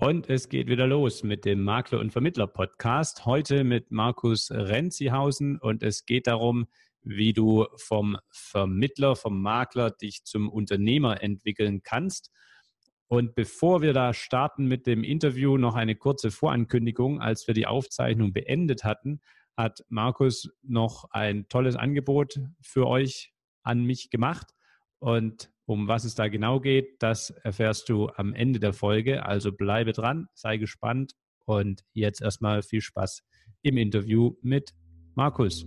[0.00, 3.26] Und es geht wieder los mit dem Makler- und Vermittler-Podcast.
[3.26, 6.68] Heute mit Markus Renzihausen und es geht darum,
[7.02, 12.30] wie du vom Vermittler, vom Makler dich zum Unternehmer entwickeln kannst.
[13.08, 17.20] Und bevor wir da starten mit dem Interview, noch eine kurze Vorankündigung.
[17.20, 19.20] Als wir die Aufzeichnung beendet hatten,
[19.54, 24.46] hat Markus noch ein tolles Angebot für euch an mich gemacht.
[25.00, 29.24] Und um was es da genau geht, das erfährst du am Ende der Folge.
[29.24, 31.14] Also bleibe dran, sei gespannt
[31.44, 33.22] und jetzt erstmal viel Spaß
[33.62, 34.72] im Interview mit
[35.14, 35.66] Markus.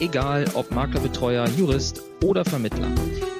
[0.00, 2.88] egal ob Maklerbetreuer, Jurist oder Vermittler.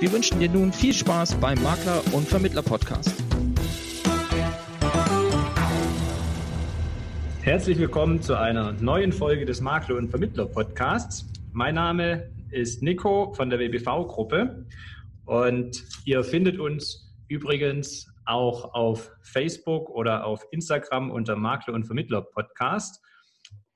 [0.00, 3.22] Wir wünschen dir nun viel Spaß beim Makler- und Vermittler-Podcast.
[7.42, 11.26] Herzlich willkommen zu einer neuen Folge des Makler- und Vermittler-Podcasts.
[11.52, 14.66] Mein Name ist Nico von der WBV-Gruppe
[15.26, 22.22] und ihr findet uns übrigens auch auf Facebook oder auf Instagram unter Makler und Vermittler
[22.22, 23.00] Podcast.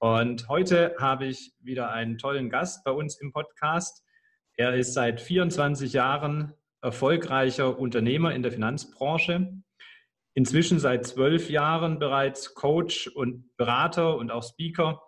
[0.03, 4.03] Und heute habe ich wieder einen tollen Gast bei uns im Podcast.
[4.57, 9.53] Er ist seit 24 Jahren erfolgreicher Unternehmer in der Finanzbranche.
[10.33, 15.03] Inzwischen seit zwölf Jahren bereits Coach und Berater und auch Speaker,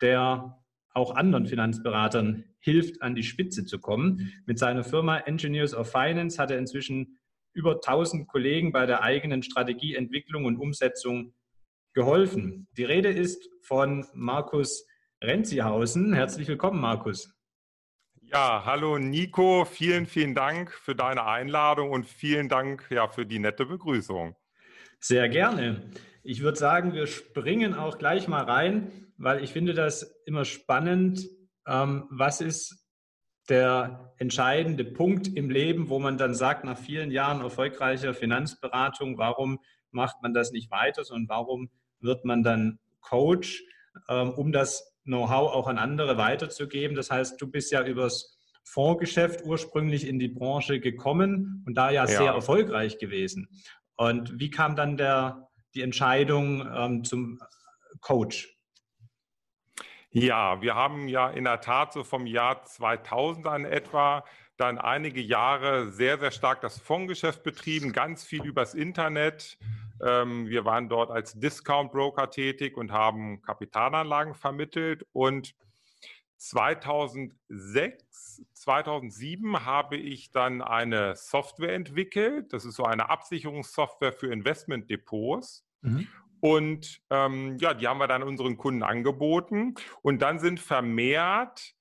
[0.00, 4.32] der auch anderen Finanzberatern hilft, an die Spitze zu kommen.
[4.46, 7.18] Mit seiner Firma Engineers of Finance hat er inzwischen
[7.52, 11.34] über 1000 Kollegen bei der eigenen Strategieentwicklung und Umsetzung
[11.94, 12.68] geholfen.
[12.76, 14.86] Die Rede ist von Markus
[15.22, 16.12] Renzihausen.
[16.12, 17.34] Herzlich willkommen, Markus.
[18.30, 23.38] Ja, hallo Nico, vielen, vielen Dank für deine Einladung und vielen Dank ja, für die
[23.38, 24.36] nette Begrüßung.
[25.00, 25.90] Sehr gerne.
[26.22, 31.26] Ich würde sagen, wir springen auch gleich mal rein, weil ich finde das immer spannend.
[31.66, 32.86] Ähm, was ist
[33.48, 39.58] der entscheidende Punkt im Leben, wo man dann sagt, nach vielen Jahren erfolgreicher Finanzberatung, warum
[39.90, 41.70] macht man das nicht weiter, sondern warum
[42.00, 43.62] wird man dann Coach,
[44.08, 46.96] ähm, um das Know-how auch an andere weiterzugeben.
[46.96, 52.04] Das heißt, du bist ja übers Fondsgeschäft ursprünglich in die Branche gekommen und da ja,
[52.04, 52.06] ja.
[52.06, 53.48] sehr erfolgreich gewesen.
[53.96, 57.40] Und wie kam dann der, die Entscheidung ähm, zum
[58.00, 58.54] Coach?
[60.10, 64.24] Ja, wir haben ja in der Tat so vom Jahr 2000 an etwa
[64.56, 69.58] dann einige Jahre sehr, sehr stark das Fondsgeschäft betrieben, ganz viel übers Internet.
[70.04, 75.06] Ähm, wir waren dort als Discount Broker tätig und haben Kapitalanlagen vermittelt.
[75.12, 75.54] Und
[76.36, 82.52] 2006, 2007 habe ich dann eine Software entwickelt.
[82.52, 85.64] Das ist so eine Absicherungssoftware für Investmentdepots.
[85.82, 86.06] Mhm.
[86.40, 89.74] Und ähm, ja, die haben wir dann unseren Kunden angeboten.
[90.02, 91.74] Und dann sind vermehrt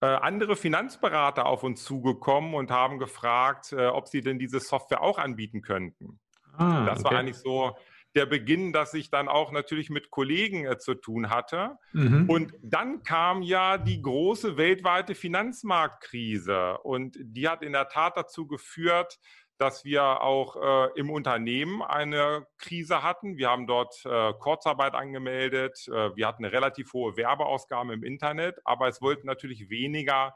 [0.00, 5.02] äh, andere Finanzberater auf uns zugekommen und haben gefragt, äh, ob sie denn diese Software
[5.02, 6.20] auch anbieten könnten.
[6.58, 7.04] Ah, das okay.
[7.04, 7.76] war eigentlich so
[8.14, 11.78] der Beginn, dass ich dann auch natürlich mit Kollegen äh, zu tun hatte.
[11.92, 12.28] Mhm.
[12.28, 18.46] Und dann kam ja die große weltweite Finanzmarktkrise und die hat in der Tat dazu
[18.46, 19.18] geführt,
[19.58, 23.36] dass wir auch äh, im Unternehmen eine Krise hatten.
[23.36, 25.86] Wir haben dort äh, Kurzarbeit angemeldet.
[25.88, 30.34] Äh, wir hatten eine relativ hohe Werbeausgabe im Internet, aber es wollten natürlich weniger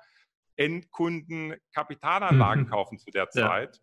[0.56, 2.68] Endkunden Kapitalanlagen mhm.
[2.68, 3.76] kaufen zu der Zeit.
[3.76, 3.82] Ja,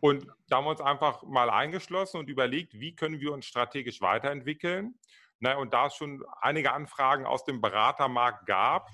[0.00, 4.00] und da haben wir uns einfach mal eingeschlossen und überlegt, wie können wir uns strategisch
[4.00, 4.94] weiterentwickeln.
[5.38, 8.88] Na, und da es schon einige Anfragen aus dem Beratermarkt gab,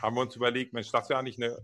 [0.00, 1.56] haben wir uns überlegt, Mensch, das wäre eigentlich eine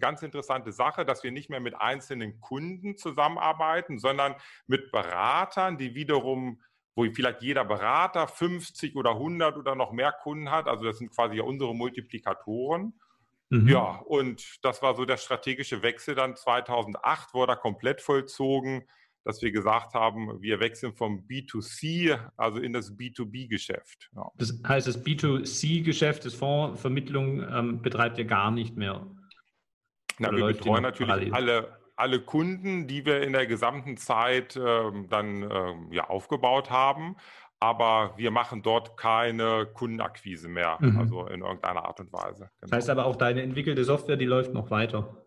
[0.00, 4.34] ganz interessante Sache, dass wir nicht mehr mit einzelnen Kunden zusammenarbeiten, sondern
[4.66, 6.60] mit Beratern, die wiederum
[6.96, 10.68] wo vielleicht jeder Berater 50 oder 100 oder noch mehr Kunden hat.
[10.68, 12.98] Also das sind quasi unsere Multiplikatoren.
[13.54, 13.68] Mhm.
[13.68, 18.84] Ja, und das war so der strategische Wechsel dann 2008, wurde er komplett vollzogen,
[19.22, 24.10] dass wir gesagt haben, wir wechseln vom B2C, also in das B2B-Geschäft.
[24.16, 24.28] Ja.
[24.36, 29.06] Das heißt, das B2C-Geschäft, das Fondsvermittlung ähm, betreibt ihr gar nicht mehr?
[30.18, 35.48] Na, wir betreuen natürlich alle, alle Kunden, die wir in der gesamten Zeit ähm, dann
[35.48, 37.16] ähm, ja, aufgebaut haben.
[37.64, 40.98] Aber wir machen dort keine Kundenakquise mehr, mhm.
[40.98, 42.40] also in irgendeiner Art und Weise.
[42.40, 42.50] Genau.
[42.60, 45.24] Das heißt aber auch deine entwickelte Software, die läuft noch weiter.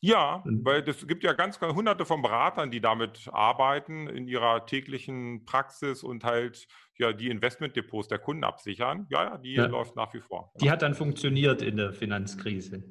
[0.00, 4.64] Ja, weil es gibt ja ganz, ganz hunderte von Beratern, die damit arbeiten in ihrer
[4.64, 9.06] täglichen Praxis und halt ja die Investmentdepots der Kunden absichern.
[9.10, 9.66] Ja, ja, die ja.
[9.66, 10.52] läuft nach wie vor.
[10.62, 12.84] Die hat dann funktioniert in der Finanzkrise.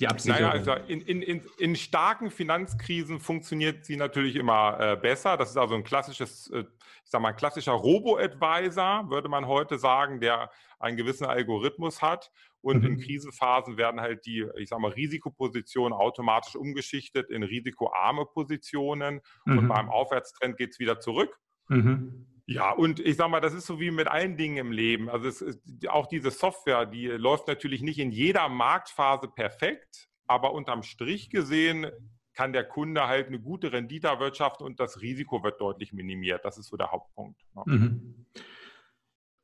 [0.00, 0.42] Die Absicherung.
[0.42, 5.36] Naja, also in, in, in, in starken Finanzkrisen funktioniert sie natürlich immer äh, besser.
[5.36, 6.64] Das ist also ein klassisches, äh,
[7.04, 10.50] ich sag mal, ein klassischer Robo-Advisor, würde man heute sagen, der
[10.80, 12.32] einen gewissen Algorithmus hat.
[12.60, 12.92] Und mhm.
[12.92, 19.20] in Krisenphasen werden halt die, ich sag mal, Risikopositionen automatisch umgeschichtet in risikoarme Positionen.
[19.44, 19.58] Mhm.
[19.58, 21.38] Und beim Aufwärtstrend geht es wieder zurück.
[21.68, 22.26] Mhm.
[22.46, 25.08] Ja, und ich sag mal, das ist so wie mit allen Dingen im Leben.
[25.08, 30.52] Also es ist, auch diese Software, die läuft natürlich nicht in jeder Marktphase perfekt, aber
[30.52, 31.90] unterm Strich gesehen
[32.34, 36.44] kann der Kunde halt eine gute Rendite erwirtschaften und das Risiko wird deutlich minimiert.
[36.44, 37.40] Das ist so der Hauptpunkt.
[37.54, 37.62] Ja.
[37.64, 38.26] Mhm.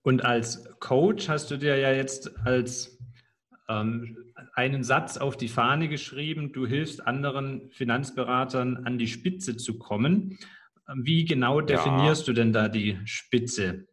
[0.03, 2.99] Und als Coach hast du dir ja jetzt als
[3.69, 9.79] ähm, einen Satz auf die Fahne geschrieben, du hilfst anderen Finanzberatern an die Spitze zu
[9.79, 10.39] kommen.
[10.97, 12.27] Wie genau definierst ja.
[12.27, 13.87] du denn da die Spitze?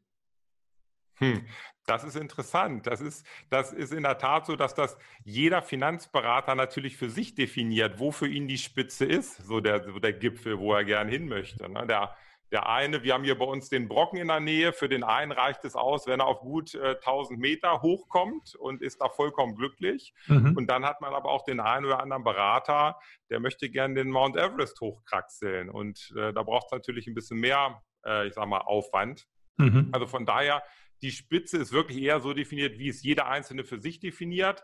[1.20, 1.46] Hm,
[1.86, 2.86] das ist interessant.
[2.86, 7.34] Das ist, das ist in der Tat so, dass das jeder Finanzberater natürlich für sich
[7.34, 11.08] definiert, wo für ihn die Spitze ist, so der, so der Gipfel, wo er gern
[11.08, 11.70] hin möchte.
[11.70, 11.88] Ne?
[11.88, 12.16] Der,
[12.52, 14.72] der eine, wir haben hier bei uns den Brocken in der Nähe.
[14.72, 18.82] Für den einen reicht es aus, wenn er auf gut äh, 1000 Meter hochkommt und
[18.82, 20.14] ist da vollkommen glücklich.
[20.28, 20.56] Mhm.
[20.56, 23.00] Und dann hat man aber auch den einen oder anderen Berater,
[23.30, 25.70] der möchte gerne den Mount Everest hochkraxeln.
[25.70, 29.28] Und äh, da braucht es natürlich ein bisschen mehr, äh, ich sag mal, Aufwand.
[29.58, 29.90] Mhm.
[29.92, 30.64] Also von daher,
[31.02, 34.64] die Spitze ist wirklich eher so definiert, wie es jeder Einzelne für sich definiert.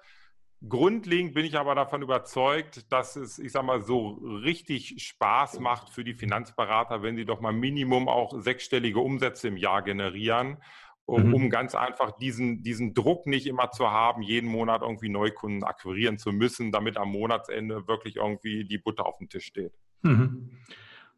[0.68, 4.12] Grundlegend bin ich aber davon überzeugt, dass es, ich sag mal, so
[4.44, 9.58] richtig Spaß macht für die Finanzberater, wenn sie doch mal Minimum auch sechsstellige Umsätze im
[9.58, 10.58] Jahr generieren,
[11.06, 11.34] um, mhm.
[11.34, 16.18] um ganz einfach diesen, diesen Druck nicht immer zu haben, jeden Monat irgendwie Neukunden akquirieren
[16.18, 19.74] zu müssen, damit am Monatsende wirklich irgendwie die Butter auf dem Tisch steht.
[20.02, 20.52] Mhm.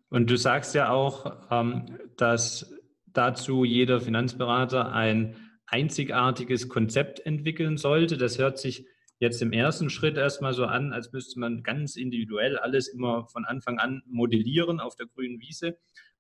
[0.10, 2.74] Und du sagst ja auch, ähm, dass
[3.06, 5.36] dazu jeder Finanzberater ein
[5.68, 8.18] einzigartiges Konzept entwickeln sollte.
[8.18, 8.88] Das hört sich
[9.20, 13.46] jetzt im ersten Schritt erstmal so an, als müsste man ganz individuell alles immer von
[13.46, 15.78] Anfang an modellieren auf der grünen Wiese.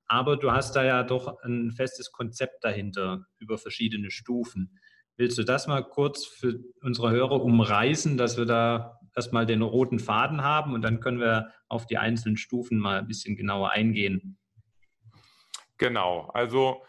[0.07, 4.79] Aber du hast da ja doch ein festes Konzept dahinter über verschiedene Stufen.
[5.17, 9.99] Willst du das mal kurz für unsere Hörer umreißen, dass wir da erstmal den roten
[9.99, 14.37] Faden haben und dann können wir auf die einzelnen Stufen mal ein bisschen genauer eingehen?
[15.77, 16.83] Genau, also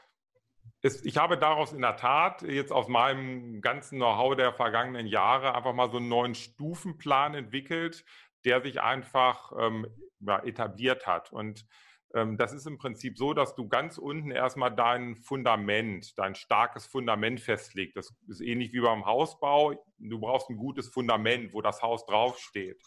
[0.83, 5.55] es, ich habe daraus in der Tat jetzt aus meinem ganzen Know-how der vergangenen Jahre
[5.55, 8.05] einfach mal so einen neuen Stufenplan entwickelt,
[8.45, 9.87] der sich einfach ähm,
[10.21, 11.33] ja, etabliert hat.
[11.33, 11.67] Und
[12.15, 16.87] ähm, das ist im Prinzip so, dass du ganz unten erstmal dein Fundament, dein starkes
[16.87, 17.97] Fundament festlegst.
[17.97, 19.75] Das ist ähnlich wie beim Hausbau.
[19.99, 22.81] Du brauchst ein gutes Fundament, wo das Haus draufsteht.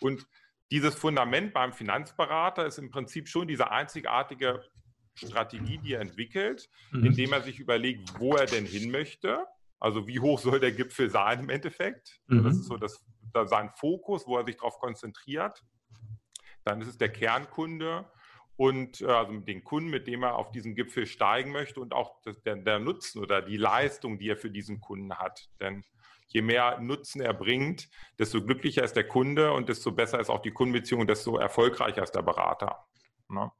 [0.00, 0.26] Und
[0.70, 4.62] dieses Fundament beim Finanzberater ist im Prinzip schon diese einzigartige
[5.16, 7.06] Strategie, die er entwickelt, mhm.
[7.06, 9.44] indem er sich überlegt, wo er denn hin möchte.
[9.78, 12.20] Also wie hoch soll der Gipfel sein im Endeffekt?
[12.26, 12.44] Mhm.
[12.44, 13.04] Das ist so das,
[13.44, 15.62] sein Fokus, wo er sich darauf konzentriert.
[16.64, 18.10] Dann ist es der Kernkunde
[18.56, 22.20] und äh, also den Kunden, mit dem er auf diesen Gipfel steigen möchte und auch
[22.44, 25.48] der, der, Nutzen oder die Leistung, die er für diesen Kunden hat.
[25.60, 25.84] Denn
[26.28, 27.88] je mehr Nutzen er bringt,
[28.18, 32.12] desto glücklicher ist der Kunde und desto besser ist auch die Kundenbeziehung, desto erfolgreicher ist
[32.12, 32.86] der Berater.
[33.28, 33.50] Ne?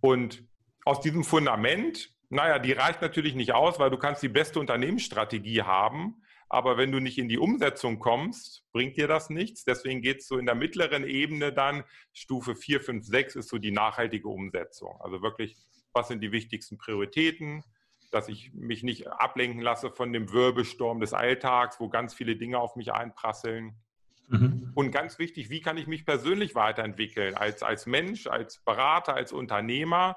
[0.00, 0.44] Und
[0.86, 5.62] aus diesem Fundament, naja, die reicht natürlich nicht aus, weil du kannst die beste Unternehmensstrategie
[5.62, 9.64] haben, aber wenn du nicht in die Umsetzung kommst, bringt dir das nichts.
[9.64, 13.58] Deswegen geht es so in der mittleren Ebene dann, Stufe 4, 5, 6 ist so
[13.58, 14.96] die nachhaltige Umsetzung.
[15.00, 15.56] Also wirklich,
[15.92, 17.64] was sind die wichtigsten Prioritäten,
[18.12, 22.60] dass ich mich nicht ablenken lasse von dem Wirbelsturm des Alltags, wo ganz viele Dinge
[22.60, 23.74] auf mich einprasseln.
[24.28, 24.70] Mhm.
[24.76, 29.32] Und ganz wichtig, wie kann ich mich persönlich weiterentwickeln, als, als Mensch, als Berater, als
[29.32, 30.16] Unternehmer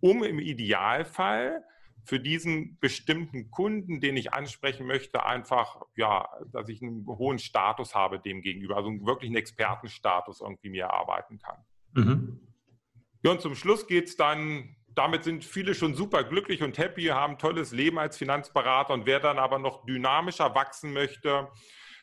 [0.00, 1.64] um im Idealfall
[2.04, 7.94] für diesen bestimmten Kunden, den ich ansprechen möchte, einfach, ja, dass ich einen hohen Status
[7.94, 11.56] habe dem gegenüber, also wirklich einen Expertenstatus irgendwie mir erarbeiten kann.
[11.94, 12.40] Mhm.
[13.22, 17.04] Ja, und zum Schluss geht es dann, damit sind viele schon super glücklich und happy,
[17.04, 21.48] haben ein tolles Leben als Finanzberater und wer dann aber noch dynamischer wachsen möchte,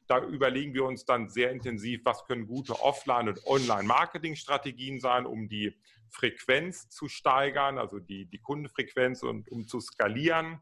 [0.08, 5.48] da überlegen wir uns dann sehr intensiv, was können gute Offline- und Online-Marketing-Strategien sein, um
[5.48, 5.78] die
[6.10, 10.60] Frequenz zu steigern, also die, die Kundenfrequenz und um zu skalieren.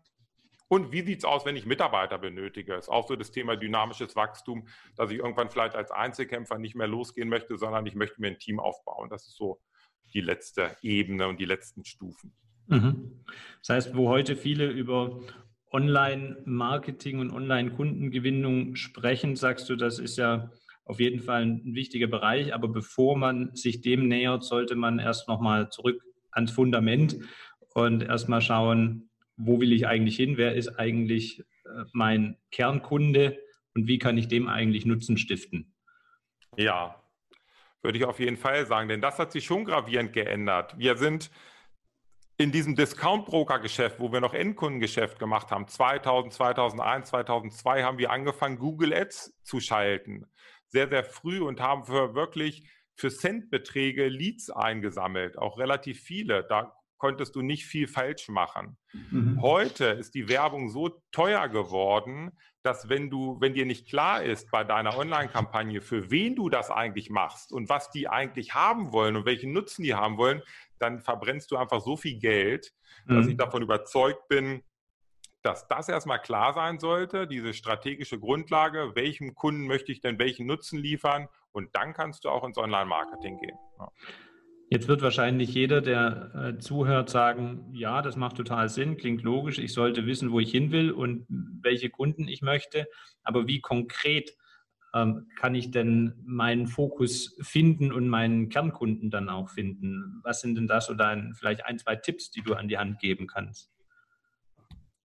[0.67, 2.75] Und wie sieht es aus, wenn ich Mitarbeiter benötige?
[2.75, 6.87] Ist auch so das Thema dynamisches Wachstum, dass ich irgendwann vielleicht als Einzelkämpfer nicht mehr
[6.87, 9.09] losgehen möchte, sondern ich möchte mir ein Team aufbauen.
[9.09, 9.59] Das ist so
[10.13, 12.33] die letzte Ebene und die letzten Stufen.
[12.67, 13.25] Mhm.
[13.61, 15.19] Das heißt, wo heute viele über
[15.71, 20.51] Online-Marketing und Online-Kundengewinnung sprechen, sagst du, das ist ja
[20.85, 22.53] auf jeden Fall ein wichtiger Bereich.
[22.53, 27.17] Aber bevor man sich dem nähert, sollte man erst nochmal zurück ans Fundament
[27.73, 30.37] und erstmal schauen, wo will ich eigentlich hin?
[30.37, 33.37] Wer ist eigentlich äh, mein Kernkunde
[33.75, 35.73] und wie kann ich dem eigentlich Nutzen stiften?
[36.57, 37.01] Ja,
[37.81, 40.77] würde ich auf jeden Fall sagen, denn das hat sich schon gravierend geändert.
[40.77, 41.31] Wir sind
[42.39, 48.57] in diesem Discount-Broker-Geschäft, wo wir noch Endkundengeschäft gemacht haben, 2000, 2001, 2002 haben wir angefangen,
[48.57, 50.25] Google Ads zu schalten.
[50.67, 52.63] Sehr, sehr früh und haben für wirklich
[52.95, 56.45] für Centbeträge Leads eingesammelt, auch relativ viele.
[56.45, 58.77] Da konntest du nicht viel falsch machen.
[59.11, 59.41] Mhm.
[59.41, 62.31] Heute ist die Werbung so teuer geworden,
[62.63, 66.71] dass wenn du, wenn dir nicht klar ist bei deiner Online-Kampagne, für wen du das
[66.71, 70.41] eigentlich machst und was die eigentlich haben wollen und welchen Nutzen die haben wollen,
[70.79, 72.73] dann verbrennst du einfach so viel Geld,
[73.05, 73.15] mhm.
[73.15, 74.63] dass ich davon überzeugt bin,
[75.41, 80.45] dass das erstmal klar sein sollte, diese strategische Grundlage, welchem Kunden möchte ich denn welchen
[80.45, 83.57] Nutzen liefern und dann kannst du auch ins Online-Marketing gehen.
[83.79, 83.89] Ja.
[84.71, 89.57] Jetzt wird wahrscheinlich jeder, der äh, zuhört, sagen, ja, das macht total Sinn, klingt logisch,
[89.57, 92.87] ich sollte wissen, wo ich hin will und welche Kunden ich möchte.
[93.23, 94.37] Aber wie konkret
[94.91, 100.19] kann ich denn meinen Fokus finden und meinen Kernkunden dann auch finden?
[100.23, 102.99] Was sind denn da so dein, vielleicht ein, zwei Tipps, die du an die Hand
[102.99, 103.71] geben kannst?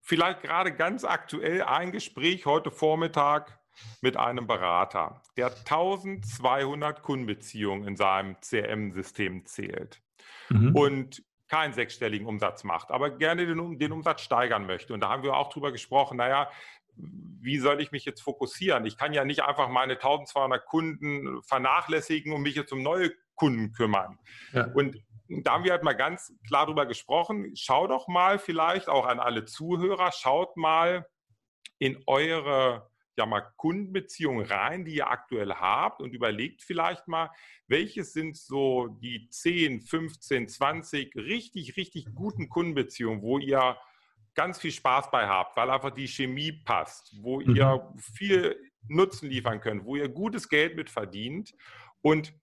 [0.00, 3.59] Vielleicht gerade ganz aktuell ein Gespräch heute Vormittag
[4.00, 10.00] mit einem Berater, der 1200 Kundenbeziehungen in seinem CRM-System zählt
[10.49, 10.75] mhm.
[10.75, 14.95] und keinen sechsstelligen Umsatz macht, aber gerne den, den, Umsatz steigern möchte.
[14.95, 16.50] Und da haben wir auch drüber gesprochen, naja,
[16.97, 18.87] wie soll ich mich jetzt fokussieren?
[18.87, 23.73] Ich kann ja nicht einfach meine 1200 Kunden vernachlässigen und mich jetzt um neue Kunden
[23.73, 24.19] kümmern.
[24.53, 24.67] Ja.
[24.75, 24.97] Und
[25.29, 27.53] da haben wir halt mal ganz klar drüber gesprochen.
[27.55, 31.07] Schau doch mal vielleicht auch an alle Zuhörer, schaut mal
[31.79, 37.31] in eure ja mal Kundenbeziehungen rein, die ihr aktuell habt und überlegt vielleicht mal,
[37.69, 43.77] welches sind so die 10, 15, 20 richtig, richtig guten Kundenbeziehungen, wo ihr
[44.35, 47.57] ganz viel Spaß bei habt, weil einfach die Chemie passt, wo mhm.
[47.57, 48.57] ihr viel
[48.88, 51.55] Nutzen liefern könnt, wo ihr gutes Geld mit verdient
[52.03, 52.35] und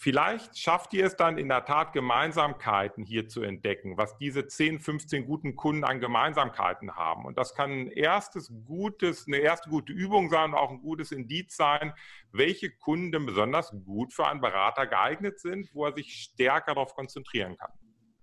[0.00, 4.78] Vielleicht schafft ihr es dann in der Tat, Gemeinsamkeiten hier zu entdecken, was diese 10,
[4.78, 7.24] 15 guten Kunden an Gemeinsamkeiten haben.
[7.24, 11.10] Und das kann ein erstes gutes, eine erste gute Übung sein und auch ein gutes
[11.10, 11.92] Indiz sein,
[12.30, 17.56] welche Kunden besonders gut für einen Berater geeignet sind, wo er sich stärker darauf konzentrieren
[17.56, 17.72] kann.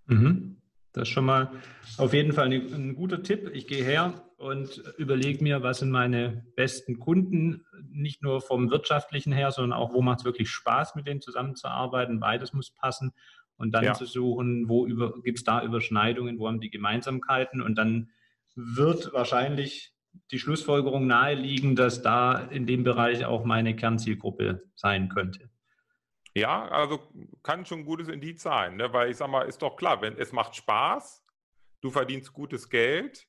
[0.06, 0.62] Mhm.
[0.96, 1.52] Das ist schon mal
[1.98, 3.52] auf jeden Fall ein, ein guter Tipp.
[3.54, 9.34] Ich gehe her und überlege mir, was sind meine besten Kunden, nicht nur vom wirtschaftlichen
[9.34, 12.20] her, sondern auch, wo macht es wirklich Spaß, mit denen zusammenzuarbeiten.
[12.20, 13.14] Beides muss passen.
[13.58, 13.94] Und dann ja.
[13.94, 14.86] zu suchen, wo
[15.22, 17.62] gibt es da Überschneidungen, wo haben die Gemeinsamkeiten.
[17.62, 18.10] Und dann
[18.56, 19.94] wird wahrscheinlich
[20.32, 25.50] die Schlussfolgerung naheliegen, dass da in dem Bereich auch meine Kernzielgruppe sein könnte.
[26.38, 27.00] Ja, also
[27.44, 28.92] kann schon ein gutes Indiz sein, ne?
[28.92, 31.26] weil ich sag mal, ist doch klar, wenn es macht Spaß,
[31.80, 33.26] du verdienst gutes Geld,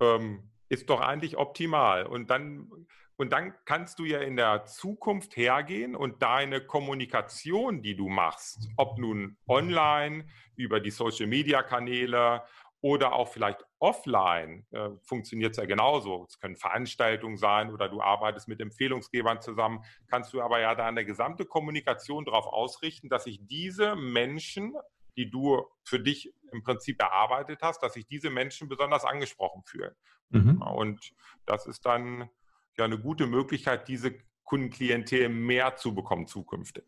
[0.00, 2.06] ähm, ist doch eigentlich optimal.
[2.06, 2.70] Und dann,
[3.16, 8.70] und dann kannst du ja in der Zukunft hergehen und deine Kommunikation, die du machst,
[8.78, 12.42] ob nun online, über die Social-Media-Kanäle
[12.80, 16.26] oder auch vielleicht offline äh, funktioniert es ja genauso.
[16.28, 19.84] Es können Veranstaltungen sein oder du arbeitest mit Empfehlungsgebern zusammen.
[20.08, 24.74] Kannst du aber ja deine gesamte Kommunikation darauf ausrichten, dass sich diese Menschen,
[25.16, 29.94] die du für dich im Prinzip erarbeitet hast, dass sich diese Menschen besonders angesprochen fühlen.
[30.30, 30.62] Mhm.
[30.62, 31.12] Und
[31.44, 32.30] das ist dann
[32.76, 34.14] ja eine gute Möglichkeit, diese
[34.44, 36.84] Kundenklientel mehr zu bekommen zukünftig.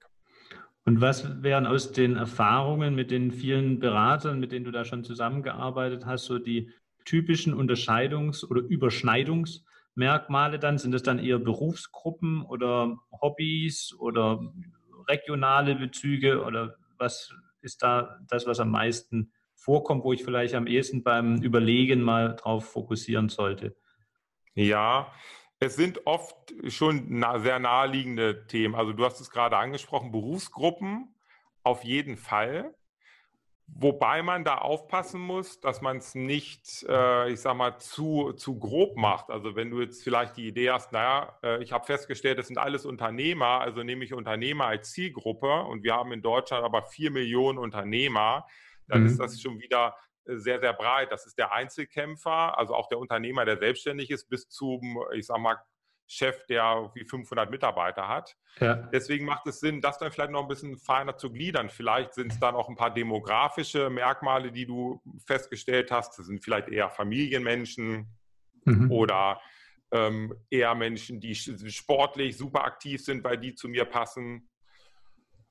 [0.88, 5.04] Und was wären aus den Erfahrungen mit den vielen Beratern, mit denen du da schon
[5.04, 6.70] zusammengearbeitet hast, so die
[7.04, 10.78] typischen Unterscheidungs- oder Überschneidungsmerkmale dann?
[10.78, 14.40] Sind das dann eher Berufsgruppen oder Hobbys oder
[15.06, 20.66] regionale Bezüge oder was ist da das, was am meisten vorkommt, wo ich vielleicht am
[20.66, 23.76] ehesten beim Überlegen mal drauf fokussieren sollte?
[24.54, 25.12] Ja,
[25.60, 26.36] es sind oft
[26.68, 28.74] schon sehr naheliegende Themen.
[28.74, 31.14] Also du hast es gerade angesprochen, Berufsgruppen
[31.62, 32.74] auf jeden Fall.
[33.66, 38.58] Wobei man da aufpassen muss, dass man es nicht, äh, ich sag mal, zu, zu
[38.58, 39.28] grob macht.
[39.28, 42.56] Also wenn du jetzt vielleicht die Idee hast, naja, äh, ich habe festgestellt, das sind
[42.56, 47.10] alles Unternehmer, also nehme ich Unternehmer als Zielgruppe und wir haben in Deutschland aber vier
[47.10, 48.46] Millionen Unternehmer,
[48.86, 49.08] dann mhm.
[49.08, 49.94] ist das schon wieder
[50.36, 51.10] sehr, sehr breit.
[51.10, 55.38] Das ist der Einzelkämpfer, also auch der Unternehmer, der selbstständig ist, bis zum, ich sag
[55.38, 55.58] mal,
[56.10, 58.34] Chef, der wie 500 Mitarbeiter hat.
[58.60, 58.74] Ja.
[58.74, 61.68] Deswegen macht es Sinn, das dann vielleicht noch ein bisschen feiner zu gliedern.
[61.68, 66.18] Vielleicht sind es dann auch ein paar demografische Merkmale, die du festgestellt hast.
[66.18, 68.08] Das sind vielleicht eher Familienmenschen
[68.64, 68.90] mhm.
[68.90, 69.40] oder
[69.92, 74.48] ähm, eher Menschen, die sportlich super aktiv sind, weil die zu mir passen.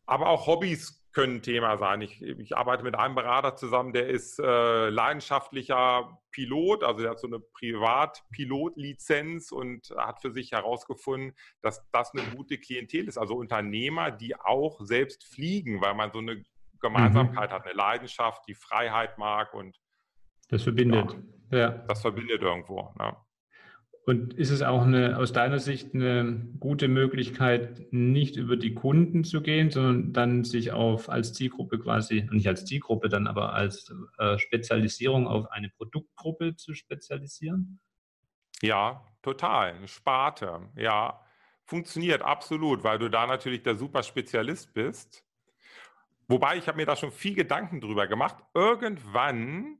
[0.07, 2.01] Aber auch Hobbys können Thema sein.
[2.01, 7.19] Ich, ich arbeite mit einem Berater zusammen, der ist äh, leidenschaftlicher Pilot, also der hat
[7.19, 11.33] so eine Privatpilotlizenz und hat für sich herausgefunden,
[11.63, 13.17] dass das eine gute Klientel ist.
[13.17, 16.43] Also Unternehmer, die auch selbst fliegen, weil man so eine
[16.81, 17.55] Gemeinsamkeit mhm.
[17.55, 19.75] hat, eine Leidenschaft, die Freiheit mag und
[20.49, 21.17] das verbindet.
[21.51, 21.69] Ja, ja.
[21.87, 22.93] Das verbindet irgendwo.
[22.99, 23.17] Ne?
[24.07, 29.25] Und ist es auch eine, aus deiner Sicht eine gute Möglichkeit, nicht über die Kunden
[29.25, 33.93] zu gehen, sondern dann sich auf als Zielgruppe quasi, nicht als Zielgruppe dann, aber als
[34.17, 37.81] äh, Spezialisierung auf eine Produktgruppe zu spezialisieren?
[38.61, 39.85] Ja, total.
[39.89, 41.19] Sparte, ja.
[41.65, 45.25] Funktioniert absolut, weil du da natürlich der super Spezialist bist.
[46.29, 48.37] Wobei ich habe mir da schon viel Gedanken drüber gemacht.
[48.53, 49.79] Irgendwann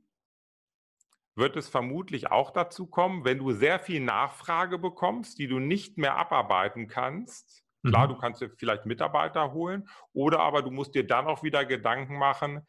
[1.38, 5.96] wird es vermutlich auch dazu kommen, wenn du sehr viel Nachfrage bekommst, die du nicht
[5.96, 7.64] mehr abarbeiten kannst.
[7.86, 8.12] Klar, mhm.
[8.12, 12.18] du kannst dir vielleicht Mitarbeiter holen oder aber du musst dir dann auch wieder Gedanken
[12.18, 12.66] machen,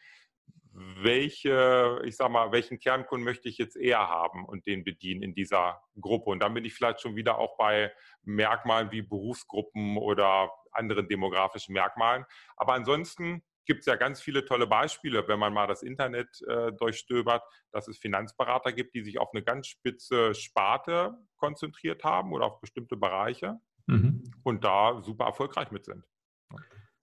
[0.71, 5.33] welche, ich sag mal, welchen Kernkunden möchte ich jetzt eher haben und den bedienen in
[5.33, 6.29] dieser Gruppe.
[6.29, 7.91] Und dann bin ich vielleicht schon wieder auch bei
[8.23, 12.23] Merkmalen wie Berufsgruppen oder anderen demografischen Merkmalen.
[12.55, 16.73] Aber ansonsten gibt es ja ganz viele tolle Beispiele, wenn man mal das Internet äh,
[16.73, 22.45] durchstöbert, dass es Finanzberater gibt, die sich auf eine ganz spitze Sparte konzentriert haben oder
[22.45, 24.23] auf bestimmte Bereiche mhm.
[24.41, 26.03] und da super erfolgreich mit sind.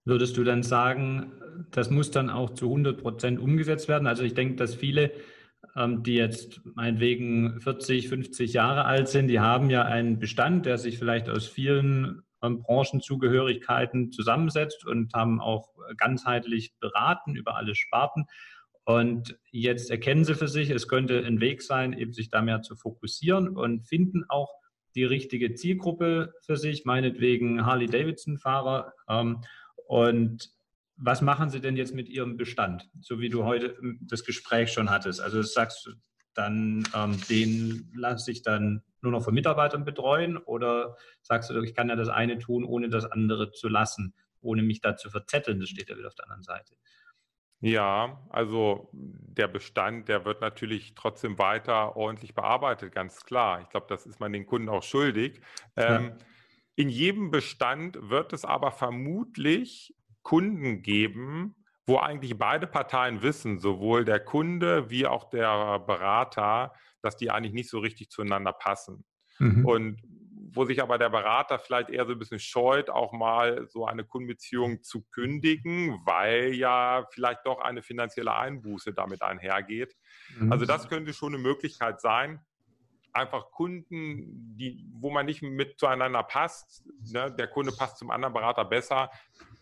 [0.03, 4.05] Würdest du dann sagen, das muss dann auch zu 100 Prozent umgesetzt werden?
[4.05, 5.13] Also ich denke, dass viele,
[5.77, 10.77] ähm, die jetzt meinetwegen 40, 50 Jahre alt sind, die haben ja einen Bestand, der
[10.77, 18.25] sich vielleicht aus vielen Branchenzugehörigkeiten zusammensetzt und haben auch ganzheitlich beraten über alle Sparten.
[18.85, 22.61] Und jetzt erkennen sie für sich, es könnte ein Weg sein, eben sich da mehr
[22.61, 24.49] zu fokussieren und finden auch
[24.95, 28.93] die richtige Zielgruppe für sich, meinetwegen Harley-Davidson-Fahrer.
[29.09, 29.41] Ähm,
[29.87, 30.49] und
[30.95, 34.89] was machen Sie denn jetzt mit Ihrem Bestand, so wie du heute das Gespräch schon
[34.89, 35.21] hattest?
[35.21, 35.91] Also sagst du
[36.33, 41.75] dann, ähm, den lasse ich dann nur noch von Mitarbeitern betreuen oder sagst du, ich
[41.75, 45.59] kann ja das eine tun, ohne das andere zu lassen, ohne mich da zu verzetteln?
[45.59, 46.75] Das steht ja wieder auf der anderen Seite.
[47.59, 53.61] Ja, also der Bestand, der wird natürlich trotzdem weiter ordentlich bearbeitet, ganz klar.
[53.61, 55.41] Ich glaube, das ist man den Kunden auch schuldig.
[55.75, 56.13] Ähm,
[56.75, 61.55] in jedem Bestand wird es aber vermutlich Kunden geben,
[61.87, 66.73] wo eigentlich beide Parteien wissen, sowohl der Kunde wie auch der Berater,
[67.07, 69.05] dass die eigentlich nicht so richtig zueinander passen.
[69.39, 69.65] Mhm.
[69.65, 70.01] Und
[70.49, 74.03] wo sich aber der Berater vielleicht eher so ein bisschen scheut, auch mal so eine
[74.03, 79.95] Kundenbeziehung zu kündigen, weil ja vielleicht doch eine finanzielle Einbuße damit einhergeht.
[80.37, 80.51] Mhm.
[80.51, 82.41] Also das könnte schon eine Möglichkeit sein,
[83.13, 88.33] einfach Kunden, die, wo man nicht mit zueinander passt, ne, der Kunde passt zum anderen
[88.33, 89.09] Berater besser,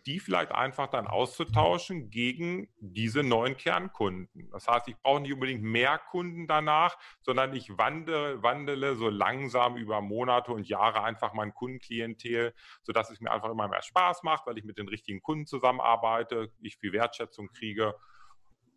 [0.05, 4.49] die vielleicht einfach dann auszutauschen gegen diese neuen Kernkunden.
[4.51, 9.77] Das heißt, ich brauche nicht unbedingt mehr Kunden danach, sondern ich wandle, wandele so langsam
[9.77, 12.53] über Monate und Jahre einfach mein Kundenklientel,
[12.83, 16.51] sodass es mir einfach immer mehr Spaß macht, weil ich mit den richtigen Kunden zusammenarbeite,
[16.61, 17.95] ich viel Wertschätzung kriege.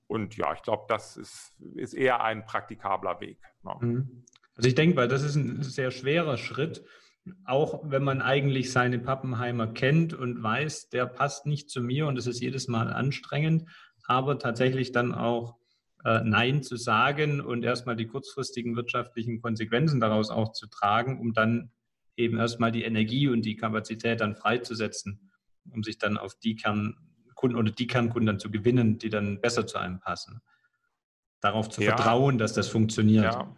[0.07, 3.39] Und ja, ich glaube, das ist, ist eher ein praktikabler Weg.
[3.63, 3.77] Ne?
[3.81, 4.25] Mhm.
[4.59, 6.85] Also ich denke, weil das ist ein sehr schwerer Schritt,
[7.45, 12.19] auch wenn man eigentlich seine Pappenheimer kennt und weiß, der passt nicht zu mir und
[12.19, 13.71] es ist jedes Mal anstrengend,
[14.03, 15.59] aber tatsächlich dann auch
[16.05, 21.35] äh, Nein zu sagen und erstmal die kurzfristigen wirtschaftlichen Konsequenzen daraus auch zu tragen, um
[21.35, 21.71] dann
[22.17, 25.31] eben erstmal die Energie und die Kapazität dann freizusetzen,
[25.71, 29.69] um sich dann auf die Kernkunden oder die Kernkunden dann zu gewinnen, die dann besser
[29.69, 30.41] zu einem passen.
[31.41, 31.91] Darauf zu ja.
[31.91, 33.35] vertrauen, dass das funktioniert.
[33.35, 33.55] Ja.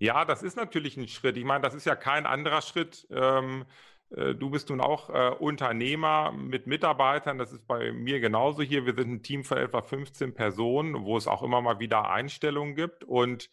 [0.00, 1.36] Ja, das ist natürlich ein Schritt.
[1.36, 3.06] Ich meine, das ist ja kein anderer Schritt.
[3.10, 3.66] Ähm,
[4.10, 7.36] äh, du bist nun auch äh, Unternehmer mit Mitarbeitern.
[7.36, 8.86] Das ist bei mir genauso hier.
[8.86, 12.74] Wir sind ein Team von etwa 15 Personen, wo es auch immer mal wieder Einstellungen
[12.74, 13.04] gibt.
[13.04, 13.50] Und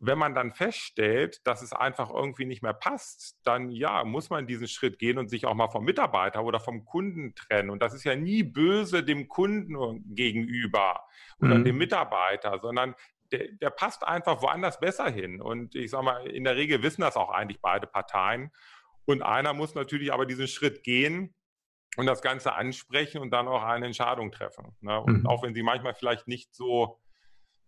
[0.00, 4.46] wenn man dann feststellt, dass es einfach irgendwie nicht mehr passt, dann ja, muss man
[4.46, 7.70] diesen Schritt gehen und sich auch mal vom Mitarbeiter oder vom Kunden trennen.
[7.70, 11.04] Und das ist ja nie böse dem Kunden gegenüber
[11.40, 11.64] oder mhm.
[11.64, 12.94] dem Mitarbeiter, sondern
[13.32, 15.40] der, der passt einfach woanders besser hin.
[15.40, 18.50] Und ich sage mal, in der Regel wissen das auch eigentlich beide Parteien.
[19.04, 21.34] Und einer muss natürlich aber diesen Schritt gehen
[21.96, 24.76] und das Ganze ansprechen und dann auch eine Entscheidung treffen.
[24.80, 25.00] Ne?
[25.00, 25.26] Und mhm.
[25.26, 27.00] auch wenn sie manchmal vielleicht nicht so,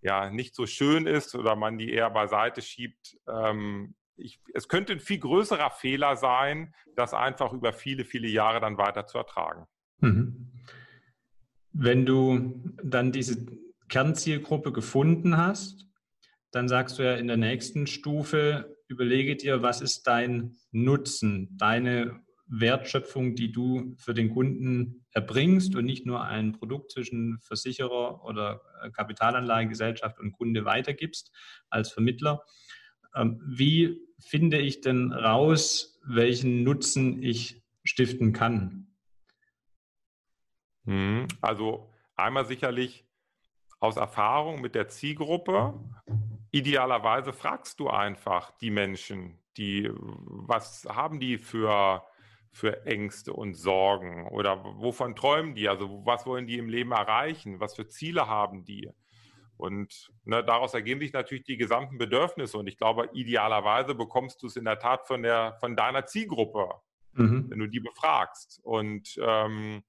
[0.03, 4.92] ja, nicht so schön ist oder man die eher beiseite schiebt, ähm, ich, es könnte
[4.92, 9.66] ein viel größerer Fehler sein, das einfach über viele, viele Jahre dann weiter zu ertragen.
[9.99, 10.53] Mhm.
[11.73, 13.46] Wenn du dann diese
[13.90, 15.87] Kernzielgruppe gefunden hast,
[16.50, 22.20] dann sagst du ja in der nächsten Stufe, überlege dir, was ist dein Nutzen, deine
[22.46, 28.61] Wertschöpfung, die du für den Kunden erbringst und nicht nur ein Produkt zwischen Versicherer oder
[28.83, 31.33] äh, Kapitalanlagegesellschaft und Kunde weitergibst
[31.68, 32.42] als Vermittler.
[33.14, 38.88] Ähm, wie finde ich denn raus, welchen Nutzen ich stiften kann?
[40.85, 41.29] Mhm.
[41.40, 43.05] Also einmal sicherlich
[43.81, 45.75] aus Erfahrung mit der Zielgruppe.
[46.53, 52.03] Idealerweise fragst du einfach die Menschen, die, was haben die für
[52.53, 54.29] für Ängste und Sorgen?
[54.29, 55.69] Oder wovon träumen die?
[55.69, 57.61] Also was wollen die im Leben erreichen?
[57.61, 58.90] Was für Ziele haben die?
[59.57, 62.57] Und ne, daraus ergeben sich natürlich die gesamten Bedürfnisse.
[62.59, 66.69] Und ich glaube, idealerweise bekommst du es in der Tat von, der, von deiner Zielgruppe,
[67.12, 67.51] mhm.
[67.51, 68.61] wenn du die befragst.
[68.62, 69.83] Und ähm,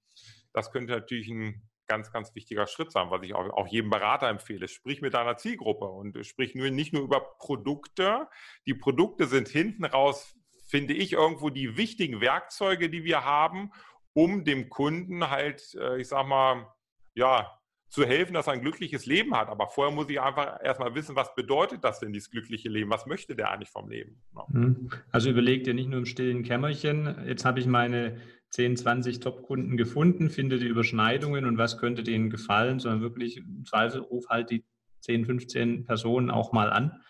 [0.54, 4.30] das könnte natürlich ein ganz, ganz wichtiger Schritt sein, was ich auch, auch jedem Berater
[4.30, 4.70] empfehle.
[4.70, 8.28] Sprich mit deiner Zielgruppe und sprich nur, nicht nur über Produkte.
[8.66, 10.38] Die Produkte sind hinten raus
[10.72, 13.72] finde ich, irgendwo die wichtigen Werkzeuge, die wir haben,
[14.14, 16.66] um dem Kunden halt, äh, ich sag mal,
[17.14, 17.52] ja,
[17.90, 19.50] zu helfen, dass er ein glückliches Leben hat.
[19.50, 22.90] Aber vorher muss ich einfach erstmal wissen, was bedeutet das denn, dieses glückliche Leben?
[22.90, 24.22] Was möchte der eigentlich vom Leben?
[24.48, 24.90] Mhm.
[25.12, 29.78] Also überleg dir nicht nur im stillen Kämmerchen, jetzt habe ich meine 10, 20 Top-Kunden
[29.78, 34.50] gefunden, finde die Überschneidungen und was könnte denen gefallen, sondern wirklich im Zweifel ruf halt
[34.50, 34.66] die
[35.02, 37.02] 10, 15 Personen auch mal an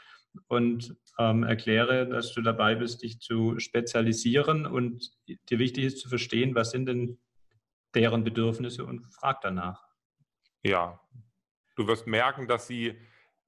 [0.48, 6.10] und ähm, erkläre, dass du dabei bist, dich zu spezialisieren und dir wichtig ist zu
[6.10, 7.20] verstehen, was sind denn
[7.96, 9.84] deren Bedürfnisse und frag danach.
[10.64, 11.02] Ja,
[11.76, 12.96] du wirst merken, dass sie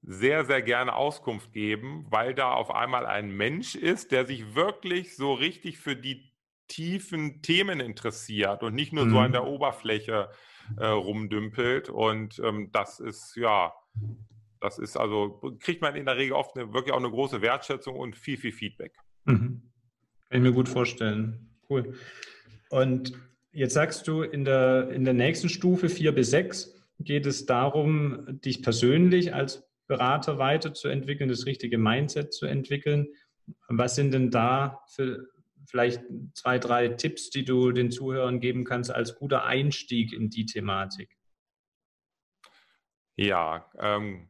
[0.02, 5.16] sehr, sehr gerne Auskunft geben, weil da auf einmal ein Mensch ist, der sich wirklich
[5.16, 6.33] so richtig für die
[6.68, 9.10] tiefen Themen interessiert und nicht nur mhm.
[9.10, 10.30] so an der Oberfläche
[10.78, 11.88] äh, rumdümpelt.
[11.88, 13.72] Und ähm, das ist ja
[14.64, 17.96] das ist also, kriegt man in der Regel oft eine, wirklich auch eine große Wertschätzung
[17.96, 18.94] und viel, viel Feedback.
[19.26, 19.60] Mhm.
[20.30, 21.50] Kann ich mir gut vorstellen.
[21.68, 21.92] Cool.
[22.70, 23.12] Und
[23.52, 28.40] jetzt sagst du, in der, in der nächsten Stufe 4 bis 6 geht es darum,
[28.40, 33.08] dich persönlich als Berater weiterzuentwickeln, das richtige Mindset zu entwickeln.
[33.68, 35.28] Was sind denn da für
[35.74, 40.46] vielleicht zwei, drei Tipps, die du den Zuhörern geben kannst als guter Einstieg in die
[40.46, 41.10] Thematik?
[43.16, 44.28] Ja, ähm,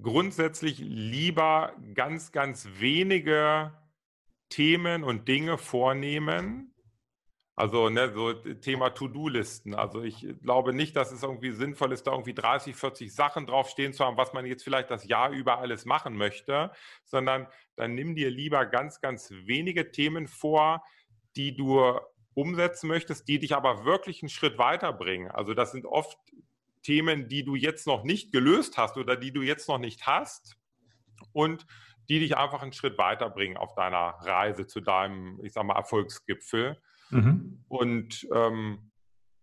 [0.00, 3.76] grundsätzlich lieber ganz, ganz wenige
[4.50, 6.71] Themen und Dinge vornehmen.
[7.62, 9.76] Also ne, so Thema To-Do-Listen.
[9.76, 13.92] Also ich glaube nicht, dass es irgendwie sinnvoll ist, da irgendwie 30, 40 Sachen draufstehen
[13.92, 16.72] zu haben, was man jetzt vielleicht das Jahr über alles machen möchte,
[17.04, 17.46] sondern
[17.76, 20.82] dann nimm dir lieber ganz, ganz wenige Themen vor,
[21.36, 22.00] die du
[22.34, 25.30] umsetzen möchtest, die dich aber wirklich einen Schritt weiterbringen.
[25.30, 26.18] Also das sind oft
[26.82, 30.56] Themen, die du jetzt noch nicht gelöst hast oder die du jetzt noch nicht hast
[31.32, 31.64] und
[32.08, 36.82] die dich einfach einen Schritt weiterbringen auf deiner Reise zu deinem, ich sag mal, Erfolgsgipfel.
[37.12, 37.64] Mhm.
[37.68, 38.92] Und ähm,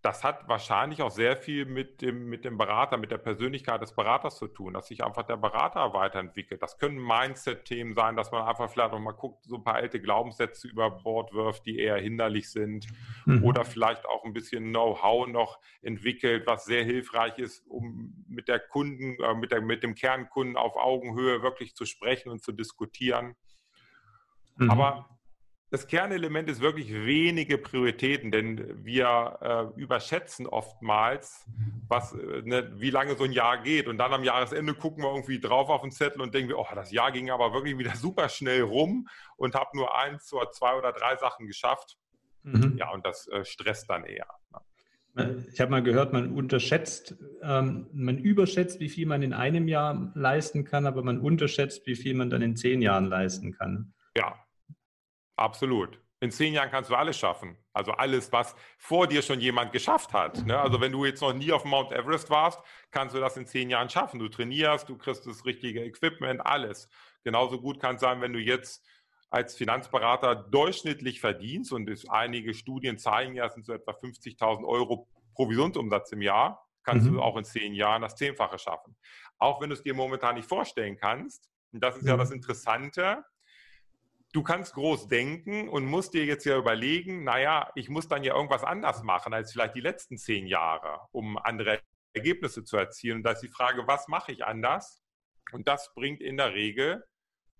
[0.01, 3.93] das hat wahrscheinlich auch sehr viel mit dem, mit dem Berater, mit der Persönlichkeit des
[3.93, 6.63] Beraters zu tun, dass sich einfach der Berater weiterentwickelt.
[6.63, 9.99] Das können Mindset-Themen sein, dass man einfach vielleicht noch mal guckt, so ein paar alte
[9.99, 12.87] Glaubenssätze über Bord wirft, die eher hinderlich sind.
[13.25, 13.43] Mhm.
[13.43, 18.59] Oder vielleicht auch ein bisschen Know-how noch entwickelt, was sehr hilfreich ist, um mit der
[18.59, 23.35] Kunden, äh, mit, der, mit dem Kernkunden auf Augenhöhe wirklich zu sprechen und zu diskutieren.
[24.55, 24.71] Mhm.
[24.71, 25.18] Aber
[25.71, 29.37] das Kernelement ist wirklich wenige Prioritäten, denn wir
[29.75, 31.45] äh, überschätzen oftmals,
[31.87, 33.87] was, äh, ne, wie lange so ein Jahr geht.
[33.87, 36.65] Und dann am Jahresende gucken wir irgendwie drauf auf den Zettel und denken wir, oh,
[36.73, 40.75] das Jahr ging aber wirklich wieder super schnell rum und habe nur eins oder zwei
[40.75, 41.97] oder drei Sachen geschafft.
[42.41, 42.77] Mhm.
[42.77, 44.27] Ja, und das äh, stresst dann eher.
[45.13, 45.45] Ne?
[45.53, 50.11] Ich habe mal gehört, man unterschätzt, ähm, man überschätzt, wie viel man in einem Jahr
[50.15, 53.93] leisten kann, aber man unterschätzt, wie viel man dann in zehn Jahren leisten kann.
[54.15, 54.35] Ja,
[55.39, 56.01] Absolut.
[56.21, 57.55] In zehn Jahren kannst du alles schaffen.
[57.71, 60.45] Also alles, was vor dir schon jemand geschafft hat.
[60.45, 60.59] Ne?
[60.59, 62.59] Also wenn du jetzt noch nie auf Mount Everest warst,
[62.91, 64.19] kannst du das in zehn Jahren schaffen.
[64.19, 66.89] Du trainierst, du kriegst das richtige Equipment, alles.
[67.23, 68.85] Genauso gut kann es sein, wenn du jetzt
[69.29, 74.67] als Finanzberater durchschnittlich verdienst und es, einige Studien zeigen ja, es sind so etwa 50.000
[74.67, 77.13] Euro Provisionsumsatz im Jahr, kannst mhm.
[77.13, 78.97] du auch in zehn Jahren das Zehnfache schaffen.
[79.37, 81.49] Auch wenn du es dir momentan nicht vorstellen kannst.
[81.71, 82.09] Und das ist mhm.
[82.09, 83.23] ja das Interessante
[84.33, 88.35] du kannst groß denken und musst dir jetzt ja überlegen, naja, ich muss dann ja
[88.35, 91.79] irgendwas anders machen als vielleicht die letzten zehn Jahre, um andere
[92.13, 93.17] Ergebnisse zu erzielen.
[93.17, 95.01] Und da ist die Frage, was mache ich anders?
[95.51, 97.03] Und das bringt in der Regel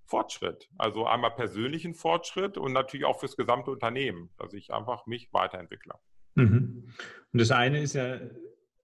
[0.05, 0.69] Fortschritt.
[0.77, 5.93] Also einmal persönlichen Fortschritt und natürlich auch fürs gesamte Unternehmen, dass ich einfach mich weiterentwickle.
[6.35, 6.93] Mhm.
[7.31, 8.19] Und das eine ist ja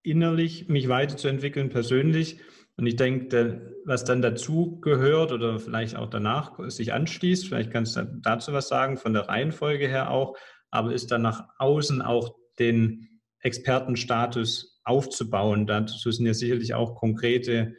[0.04, 2.42] innerlich, mich weiterzuentwickeln, persönlich.
[2.78, 7.96] Und ich denke, was dann dazu gehört oder vielleicht auch danach sich anschließt, vielleicht kannst
[7.96, 10.36] du dazu was sagen, von der Reihenfolge her auch,
[10.72, 15.68] aber ist dann nach außen auch den Expertenstatus aufzubauen.
[15.68, 17.76] Dazu sind ja sicherlich auch konkrete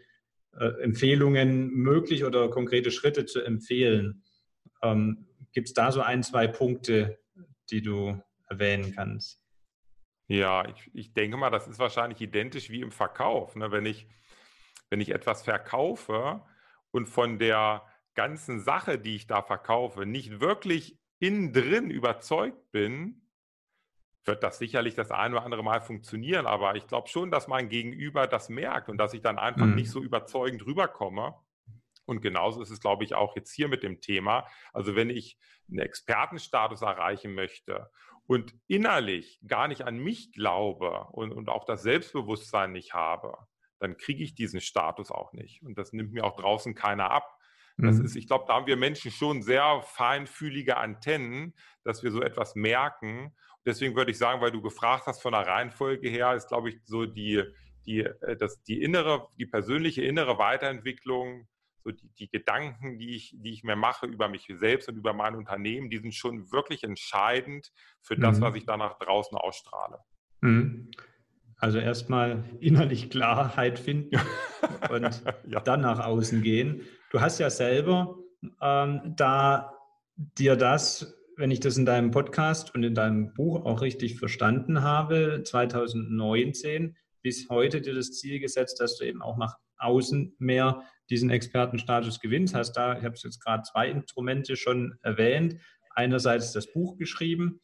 [0.59, 4.23] äh, Empfehlungen möglich oder konkrete Schritte zu empfehlen.
[4.83, 7.19] Ähm, Gibt es da so ein, zwei Punkte,
[7.71, 9.43] die du erwähnen kannst?
[10.29, 13.55] Ja, ich, ich denke mal, das ist wahrscheinlich identisch wie im Verkauf.
[13.57, 13.71] Ne?
[13.71, 14.09] Wenn, ich,
[14.91, 16.43] wenn ich etwas verkaufe
[16.91, 23.23] und von der ganzen Sache, die ich da verkaufe, nicht wirklich innen drin überzeugt bin,
[24.25, 26.47] wird das sicherlich das ein oder andere Mal funktionieren.
[26.47, 29.77] Aber ich glaube schon, dass mein Gegenüber das merkt und dass ich dann einfach mhm.
[29.77, 31.35] nicht so überzeugend rüberkomme.
[32.07, 34.47] Und genauso ist es, glaube ich, auch jetzt hier mit dem Thema.
[34.73, 37.91] Also wenn ich einen Expertenstatus erreichen möchte
[38.27, 43.37] und innerlich gar nicht an mich glaube und, und auch das Selbstbewusstsein nicht habe,
[43.79, 45.63] dann kriege ich diesen Status auch nicht.
[45.63, 47.39] Und das nimmt mir auch draußen keiner ab.
[47.79, 48.07] Das mhm.
[48.07, 52.55] ist, ich glaube, da haben wir Menschen schon sehr feinfühlige Antennen, dass wir so etwas
[52.55, 53.35] merken.
[53.67, 56.81] Deswegen würde ich sagen, weil du gefragt hast von der Reihenfolge her, ist, glaube ich,
[56.85, 57.43] so die,
[57.85, 61.47] die, äh, das, die innere, die persönliche innere Weiterentwicklung
[61.87, 65.13] so die, die Gedanken, die ich, die ich mir mache über mich selbst und über
[65.13, 68.43] mein Unternehmen, die sind schon wirklich entscheidend für das, mhm.
[68.43, 70.01] was ich da nach draußen ausstrahle.
[70.41, 70.91] Mhm.
[71.59, 74.21] Also erstmal innerlich Klarheit finden
[74.91, 75.61] und ja.
[75.61, 76.83] dann nach außen gehen.
[77.11, 78.19] Du hast ja selber
[78.61, 79.73] ähm, da
[80.17, 84.83] dir das, wenn ich das in deinem Podcast und in deinem Buch auch richtig verstanden
[84.83, 90.83] habe, 2019 bis heute dir das Ziel gesetzt, dass du eben auch nach außen mehr
[91.11, 92.55] diesen Expertenstatus gewinnst.
[92.55, 95.57] Hast da, ich habe es jetzt gerade zwei Instrumente schon erwähnt.
[95.95, 97.61] Einerseits das Buch geschrieben,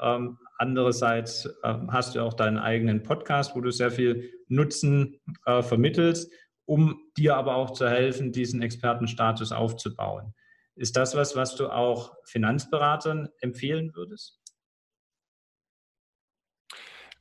[0.00, 5.62] ähm, andererseits ähm, hast du auch deinen eigenen Podcast, wo du sehr viel Nutzen äh,
[5.62, 6.32] vermittelst,
[6.64, 10.34] um dir aber auch zu helfen, diesen Expertenstatus aufzubauen.
[10.74, 14.40] Ist das was, was du auch Finanzberatern empfehlen würdest?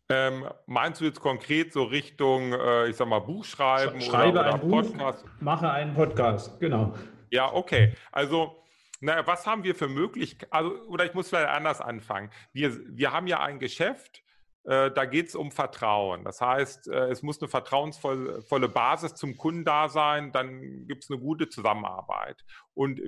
[0.09, 4.53] Ähm, meinst du jetzt konkret so Richtung, äh, ich sag mal, Buchschreiben Schreibe oder, oder
[4.55, 5.23] ein Podcast?
[5.23, 6.93] Buch, mache einen Podcast, genau.
[7.29, 7.93] Ja, okay.
[8.11, 8.60] Also,
[9.01, 10.51] naja, was haben wir für Möglichkeiten?
[10.51, 12.31] Also, oder ich muss vielleicht anders anfangen.
[12.53, 14.23] Wir, wir haben ja ein Geschäft,
[14.63, 16.23] äh, da geht es um Vertrauen.
[16.23, 21.11] Das heißt, äh, es muss eine vertrauensvolle Basis zum Kunden da sein, dann gibt es
[21.11, 22.45] eine gute Zusammenarbeit.
[22.73, 23.01] Und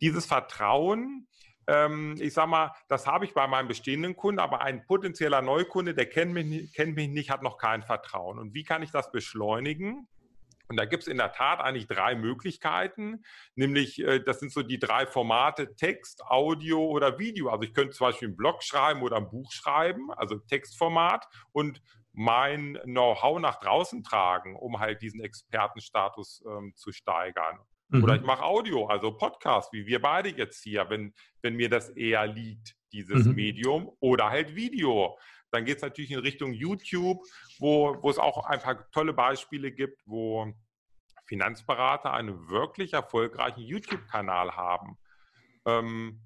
[0.00, 1.26] dieses Vertrauen
[1.66, 5.94] ähm, ich sag mal, das habe ich bei meinem bestehenden Kunden, aber ein potenzieller Neukunde,
[5.94, 8.38] der kennt mich, kennt mich nicht, hat noch kein Vertrauen.
[8.38, 10.08] Und wie kann ich das beschleunigen?
[10.68, 14.62] Und da gibt es in der Tat eigentlich drei Möglichkeiten, nämlich äh, das sind so
[14.62, 17.50] die drei Formate Text, Audio oder Video.
[17.50, 21.82] Also ich könnte zum Beispiel einen Blog schreiben oder ein Buch schreiben, also Textformat und
[22.12, 27.58] mein Know-how nach draußen tragen, um halt diesen Expertenstatus ähm, zu steigern.
[27.88, 28.04] Mhm.
[28.04, 31.90] Oder ich mache Audio, also Podcast, wie wir beide jetzt hier, wenn, wenn mir das
[31.90, 33.34] eher liegt, dieses mhm.
[33.34, 33.96] Medium.
[34.00, 35.18] Oder halt Video.
[35.52, 37.22] Dann geht es natürlich in Richtung YouTube,
[37.58, 40.52] wo, wo es auch ein paar tolle Beispiele gibt, wo
[41.26, 44.98] Finanzberater einen wirklich erfolgreichen YouTube-Kanal haben.
[45.66, 46.20] Ähm,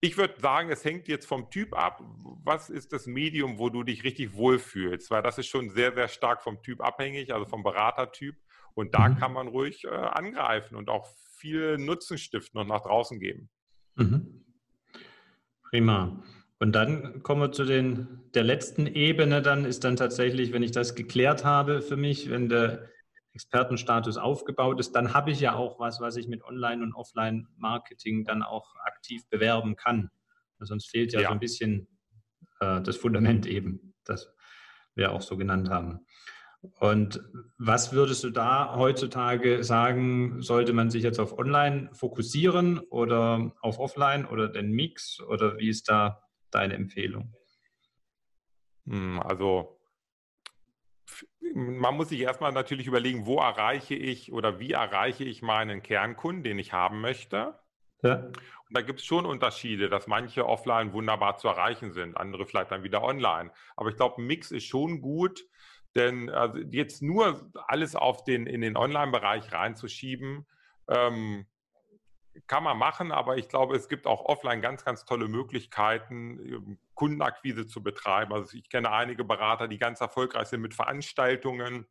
[0.00, 2.02] ich würde sagen, es hängt jetzt vom Typ ab.
[2.42, 5.10] Was ist das Medium, wo du dich richtig wohlfühlst?
[5.10, 8.34] Weil das ist schon sehr, sehr stark vom Typ abhängig, also vom Beratertyp.
[8.72, 9.16] Und da mhm.
[9.16, 13.50] kann man ruhig äh, angreifen und auch viel Nutzen stiften und nach draußen geben.
[13.96, 14.44] Mhm.
[15.68, 16.22] Prima.
[16.60, 20.72] Und dann kommen wir zu den, der letzten Ebene, dann ist dann tatsächlich, wenn ich
[20.72, 22.86] das geklärt habe für mich, wenn der
[23.32, 28.26] Expertenstatus aufgebaut ist, dann habe ich ja auch was, was ich mit Online- und Offline-Marketing
[28.26, 30.10] dann auch aktiv bewerben kann.
[30.58, 31.28] Sonst fehlt ja, ja.
[31.28, 31.88] so ein bisschen
[32.60, 34.30] äh, das Fundament eben, das
[34.94, 36.00] wir auch so genannt haben.
[36.78, 37.22] Und
[37.56, 43.78] was würdest du da heutzutage sagen, sollte man sich jetzt auf Online fokussieren oder auf
[43.78, 47.34] Offline oder den Mix oder wie ist da deine Empfehlung?
[48.86, 49.80] Hm, also
[51.54, 56.44] man muss sich erstmal natürlich überlegen, wo erreiche ich oder wie erreiche ich meinen Kernkunden,
[56.44, 57.58] den ich haben möchte.
[58.02, 58.16] Ja.
[58.24, 62.70] Und da gibt es schon Unterschiede, dass manche offline wunderbar zu erreichen sind, andere vielleicht
[62.70, 63.50] dann wieder online.
[63.76, 65.44] Aber ich glaube, ein Mix ist schon gut,
[65.96, 70.46] denn also jetzt nur alles auf den, in den Online-Bereich reinzuschieben,
[70.88, 71.46] ähm,
[72.46, 76.78] kann man machen, aber ich glaube, es gibt auch offline ganz, ganz tolle Möglichkeiten, ähm,
[76.94, 78.32] Kundenakquise zu betreiben.
[78.32, 81.86] Also ich kenne einige Berater, die ganz erfolgreich sind mit Veranstaltungen.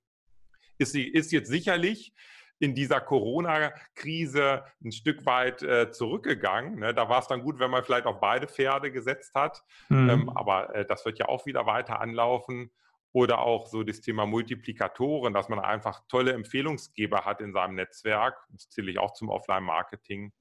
[0.78, 2.14] Ist, ist jetzt sicherlich
[2.60, 6.80] in dieser Corona-Krise ein Stück weit äh, zurückgegangen.
[6.80, 6.94] Ne?
[6.94, 9.64] Da war es dann gut, wenn man vielleicht auf beide Pferde gesetzt hat.
[9.88, 10.10] Mhm.
[10.10, 12.72] Ähm, aber äh, das wird ja auch wieder weiter anlaufen.
[13.12, 18.36] Oder auch so das Thema Multiplikatoren, dass man einfach tolle Empfehlungsgeber hat in seinem Netzwerk.
[18.50, 20.32] Das zähle ich auch zum Offline-Marketing.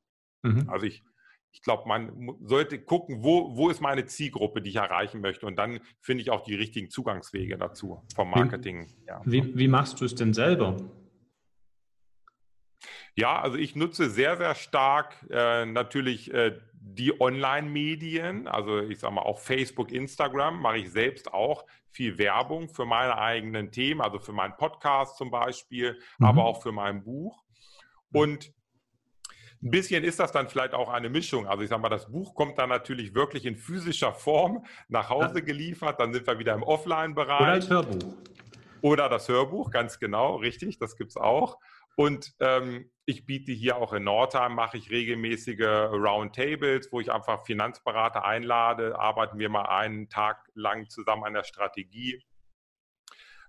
[0.42, 0.68] Mhm.
[0.68, 1.02] Also ich,
[1.52, 5.46] ich glaube, man sollte gucken, wo, wo ist meine Zielgruppe, die ich erreichen möchte.
[5.46, 8.86] Und dann finde ich auch die richtigen Zugangswege dazu vom Marketing.
[8.86, 9.22] Wie, ja.
[9.24, 10.76] wie, wie machst du es denn selber?
[13.18, 19.12] Ja, also ich nutze sehr, sehr stark äh, natürlich äh, die Online-Medien, also ich sage
[19.12, 24.20] mal auch Facebook, Instagram, mache ich selbst auch viel Werbung für meine eigenen Themen, also
[24.20, 26.26] für meinen Podcast zum Beispiel, mhm.
[26.26, 27.42] aber auch für mein Buch.
[28.12, 28.52] Und
[29.64, 31.48] ein bisschen ist das dann vielleicht auch eine Mischung.
[31.48, 35.42] Also ich sage mal, das Buch kommt dann natürlich wirklich in physischer Form nach Hause
[35.42, 37.40] geliefert, dann sind wir wieder im Offline-Bereich.
[37.40, 38.14] Oder als Hörbuch.
[38.80, 41.58] Oder das Hörbuch, ganz genau, richtig, das gibt es auch.
[41.98, 47.44] Und ähm, ich biete hier auch in Nordheim, mache ich regelmäßige Roundtables, wo ich einfach
[47.44, 52.24] Finanzberater einlade, arbeiten wir mal einen Tag lang zusammen an der Strategie.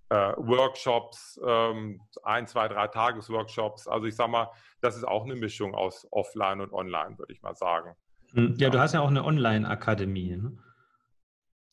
[0.09, 3.88] Äh, Workshops, ähm, ein, zwei, drei Tagesworkshops.
[3.88, 7.43] Also ich sage mal, das ist auch eine Mischung aus Offline und Online, würde ich
[7.43, 7.93] mal sagen.
[8.31, 10.38] Hm, ja, du hast ja auch eine Online-Akademie.
[10.38, 10.57] Ne?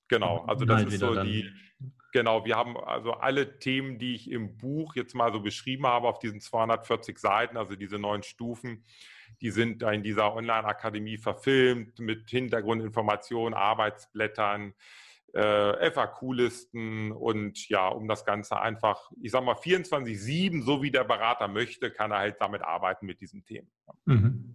[0.08, 1.50] Genau, also das ist so die,
[2.12, 6.09] Genau, wir haben also alle Themen, die ich im Buch jetzt mal so beschrieben habe,
[6.09, 8.85] auf diesen 240 Seiten, also diese neun Stufen,
[9.40, 14.73] die sind in dieser Online-Akademie verfilmt mit Hintergrundinformationen, Arbeitsblättern,
[15.35, 21.05] äh, FAQ-Listen und ja, um das Ganze einfach, ich sag mal 24-7, so wie der
[21.05, 23.71] Berater möchte, kann er halt damit arbeiten mit diesen Themen.
[24.07, 24.55] Mhm.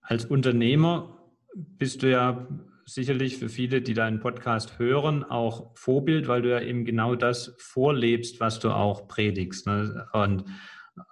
[0.00, 1.18] Als Unternehmer
[1.54, 2.46] bist du ja
[2.86, 7.54] sicherlich für viele, die deinen Podcast hören, auch Vorbild, weil du ja eben genau das
[7.58, 9.66] vorlebst, was du auch predigst.
[9.66, 10.06] Ne?
[10.12, 10.44] Und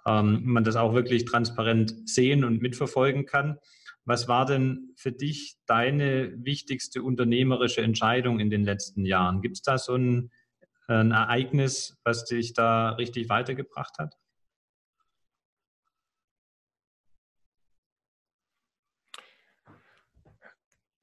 [0.05, 3.57] ähm, man das auch wirklich transparent sehen und mitverfolgen kann.
[4.05, 9.41] Was war denn für dich deine wichtigste unternehmerische Entscheidung in den letzten Jahren?
[9.41, 10.31] Gibt es da so ein,
[10.87, 14.15] ein Ereignis, was dich da richtig weitergebracht hat?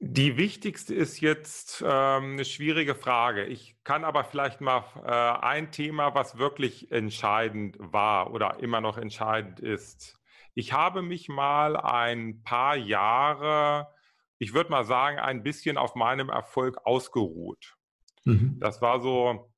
[0.03, 3.45] Die wichtigste ist jetzt ähm, eine schwierige Frage.
[3.45, 8.97] Ich kann aber vielleicht mal äh, ein Thema, was wirklich entscheidend war oder immer noch
[8.97, 10.17] entscheidend ist.
[10.55, 13.89] Ich habe mich mal ein paar Jahre,
[14.39, 17.77] ich würde mal sagen, ein bisschen auf meinem Erfolg ausgeruht.
[18.25, 18.57] Mhm.
[18.59, 19.53] Das war so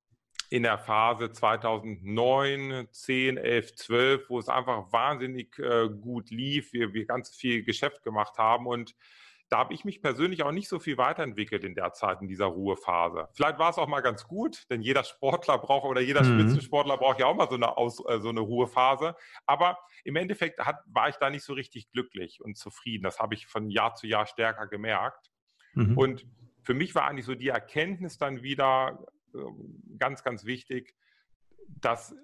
[0.50, 6.94] in der Phase 2009, 10, 11, 12, wo es einfach wahnsinnig äh, gut lief, wir,
[6.94, 8.94] wir ganz viel Geschäft gemacht haben und
[9.54, 12.48] da habe ich mich persönlich auch nicht so viel weiterentwickelt in der Zeit, in dieser
[12.48, 13.30] Ruhephase.
[13.34, 16.40] Vielleicht war es auch mal ganz gut, denn jeder Sportler braucht oder jeder mhm.
[16.40, 19.16] Spitzensportler braucht ja auch mal so eine, Aus, äh, so eine Ruhephase.
[19.46, 23.04] Aber im Endeffekt hat, war ich da nicht so richtig glücklich und zufrieden.
[23.04, 25.30] Das habe ich von Jahr zu Jahr stärker gemerkt.
[25.76, 26.00] Mhm.
[26.00, 26.26] Und
[26.64, 29.38] für mich war eigentlich so die Erkenntnis dann wieder äh,
[30.00, 30.96] ganz, ganz wichtig,
[31.68, 32.16] dass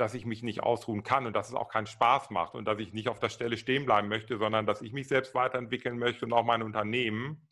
[0.00, 2.78] dass ich mich nicht ausruhen kann und dass es auch keinen Spaß macht und dass
[2.78, 6.24] ich nicht auf der Stelle stehen bleiben möchte, sondern dass ich mich selbst weiterentwickeln möchte
[6.24, 7.48] und auch mein Unternehmen.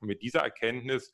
[0.00, 1.12] Und mit dieser Erkenntnis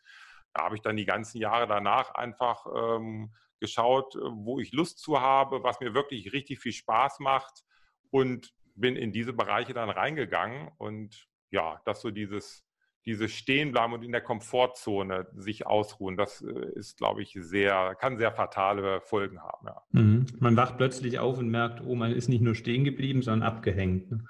[0.57, 5.63] habe ich dann die ganzen Jahre danach einfach ähm, geschaut, wo ich Lust zu habe,
[5.63, 7.65] was mir wirklich richtig viel Spaß macht
[8.11, 12.67] und bin in diese Bereiche dann reingegangen und ja, dass so dieses
[13.07, 18.17] dieses Stehenbleiben und in der Komfortzone sich ausruhen, das äh, ist, glaube ich, sehr, kann
[18.17, 19.67] sehr fatale Folgen haben.
[19.67, 19.83] Ja.
[19.93, 20.27] Mhm.
[20.41, 24.11] Man wacht plötzlich auf und merkt, oh, man ist nicht nur stehen geblieben, sondern abgehängt.
[24.11, 24.25] Ne?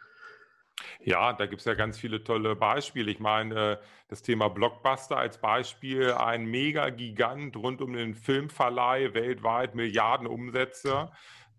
[1.00, 3.10] Ja, da gibt es ja ganz viele tolle Beispiele.
[3.10, 10.26] Ich meine, das Thema Blockbuster als Beispiel, ein Mega-Gigant rund um den Filmverleih, weltweit Milliarden
[10.26, 11.10] Umsätze.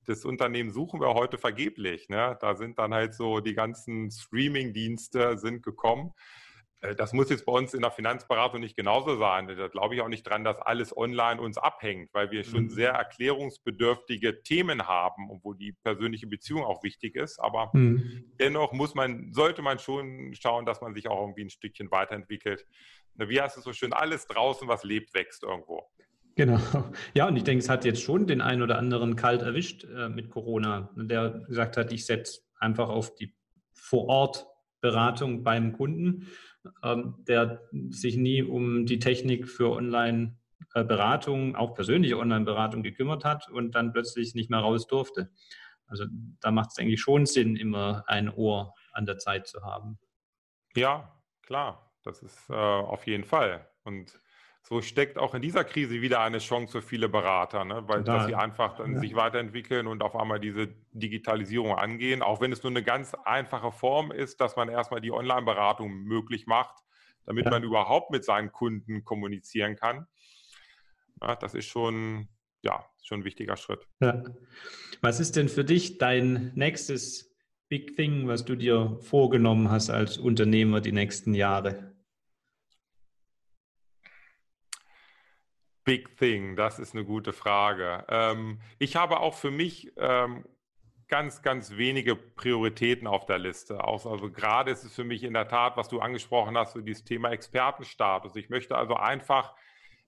[0.05, 2.09] Das Unternehmen suchen wir heute vergeblich.
[2.09, 2.37] Ne?
[2.41, 6.13] Da sind dann halt so die ganzen Streaming-Dienste sind gekommen.
[6.81, 9.47] Äh, das muss jetzt bei uns in der Finanzberatung nicht genauso sein.
[9.47, 12.69] Da glaube ich auch nicht dran, dass alles online uns abhängt, weil wir schon mhm.
[12.69, 17.39] sehr erklärungsbedürftige Themen haben und wo die persönliche Beziehung auch wichtig ist.
[17.39, 18.33] Aber mhm.
[18.39, 22.65] dennoch muss man, sollte man schon schauen, dass man sich auch irgendwie ein Stückchen weiterentwickelt.
[23.15, 23.93] Wie heißt es so schön?
[23.93, 25.87] Alles draußen, was lebt, wächst irgendwo.
[26.35, 26.59] Genau.
[27.13, 30.09] Ja, und ich denke, es hat jetzt schon den einen oder anderen kalt erwischt äh,
[30.09, 33.33] mit Corona, der gesagt hat, ich setze einfach auf die
[33.73, 36.27] Vor-Ort-Beratung beim Kunden
[37.27, 43.91] der sich nie um die Technik für Online-Beratung, auch persönliche Online-Beratung gekümmert hat und dann
[43.91, 45.31] plötzlich nicht mehr raus durfte.
[45.87, 46.05] Also
[46.39, 49.99] da macht es eigentlich schon Sinn, immer ein Ohr an der Zeit zu haben.
[50.75, 53.67] Ja, klar, das ist äh, auf jeden Fall.
[53.83, 54.19] Und
[54.67, 57.83] so steckt auch in dieser Krise wieder eine Chance für viele Berater, ne?
[57.87, 58.17] weil Total.
[58.17, 58.99] dass sie einfach dann ja.
[58.99, 63.71] sich weiterentwickeln und auf einmal diese Digitalisierung angehen, auch wenn es nur eine ganz einfache
[63.71, 66.83] Form ist, dass man erstmal die Online-Beratung möglich macht,
[67.27, 67.51] damit ja.
[67.51, 70.07] man überhaupt mit seinen Kunden kommunizieren kann.
[71.21, 72.27] Ja, das ist schon,
[72.63, 73.87] ja, schon ein wichtiger Schritt.
[75.01, 77.35] Was ist denn für dich dein nächstes
[77.69, 81.94] Big Thing, was du dir vorgenommen hast als Unternehmer die nächsten Jahre?
[85.85, 88.03] Big Thing, das ist eine gute Frage.
[88.09, 90.43] Ähm, ich habe auch für mich ähm,
[91.07, 93.83] ganz, ganz wenige Prioritäten auf der Liste.
[93.83, 96.81] Auch, also gerade ist es für mich in der Tat, was du angesprochen hast, so
[96.81, 98.35] dieses Thema Expertenstatus.
[98.35, 99.53] Ich möchte also einfach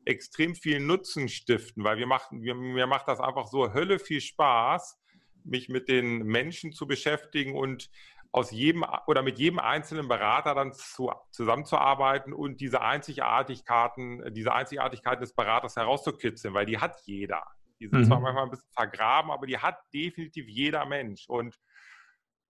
[0.04, 4.22] extrem viel Nutzen stiften, weil wir machen, wir, mir macht das einfach so Hölle viel
[4.22, 5.00] Spaß,
[5.44, 7.90] mich mit den Menschen zu beschäftigen und
[8.32, 15.22] aus jedem oder mit jedem einzelnen Berater dann zu, zusammenzuarbeiten und diese Einzigartigkeiten, diese Einzigartigkeiten
[15.22, 17.44] des Beraters herauszukitzeln, weil die hat jeder.
[17.80, 18.06] Die sind mhm.
[18.06, 21.28] zwar manchmal ein bisschen vergraben, aber die hat definitiv jeder Mensch.
[21.28, 21.58] Und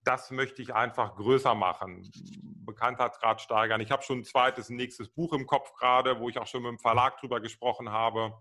[0.04, 2.10] das möchte ich einfach größer machen,
[2.66, 3.82] Bekanntheitsgrad steigern.
[3.82, 6.64] Ich habe schon ein zweites, ein nächstes Buch im Kopf gerade, wo ich auch schon
[6.64, 8.34] mit dem Verlag drüber gesprochen habe.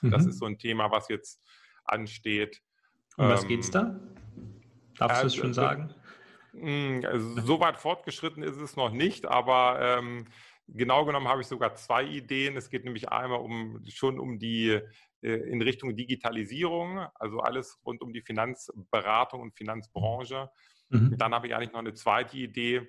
[0.00, 0.10] Mhm.
[0.10, 1.42] Das ist so ein Thema, was jetzt
[1.84, 2.62] ansteht.
[3.16, 3.98] Um was geht es da?
[4.96, 5.92] Darfst du es schon sagen?
[6.52, 10.26] Hm, also, so weit fortgeschritten ist es noch nicht, aber ähm,
[10.68, 12.56] genau genommen habe ich sogar zwei Ideen.
[12.56, 14.80] Es geht nämlich einmal um schon um die
[15.22, 20.50] äh, in Richtung Digitalisierung, also alles rund um die Finanzberatung und Finanzbranche.
[20.88, 21.16] Mhm.
[21.18, 22.88] Dann habe ich eigentlich noch eine zweite Idee.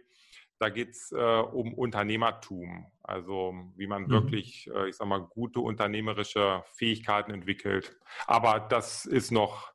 [0.60, 4.10] Da geht es äh, um Unternehmertum, also wie man mhm.
[4.10, 7.98] wirklich, äh, ich sag mal, gute unternehmerische Fähigkeiten entwickelt.
[8.28, 9.73] Aber das ist noch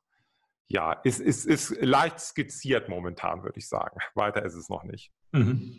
[0.69, 3.99] ja, ist, ist, ist leicht skizziert momentan, würde ich sagen.
[4.15, 5.11] Weiter ist es noch nicht.
[5.31, 5.75] Mhm.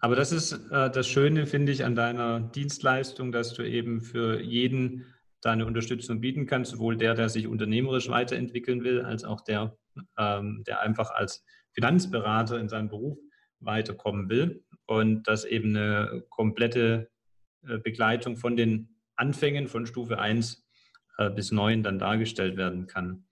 [0.00, 4.40] Aber das ist äh, das Schöne, finde ich, an deiner Dienstleistung, dass du eben für
[4.40, 5.06] jeden
[5.40, 9.76] deine Unterstützung bieten kannst, sowohl der, der sich unternehmerisch weiterentwickeln will, als auch der,
[10.18, 13.18] ähm, der einfach als Finanzberater in seinem Beruf
[13.60, 14.64] weiterkommen will.
[14.86, 17.10] Und dass eben eine komplette
[17.66, 20.66] äh, Begleitung von den Anfängen von Stufe 1
[21.18, 23.26] äh, bis 9 dann dargestellt werden kann.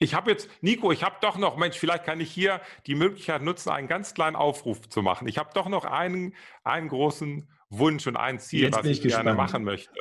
[0.00, 3.42] Ich habe jetzt, Nico, ich habe doch noch, Mensch, vielleicht kann ich hier die Möglichkeit
[3.42, 5.26] nutzen, einen ganz kleinen Aufruf zu machen.
[5.26, 9.12] Ich habe doch noch einen, einen großen Wunsch und ein Ziel, jetzt was ich, ich
[9.12, 9.92] gerne machen möchte.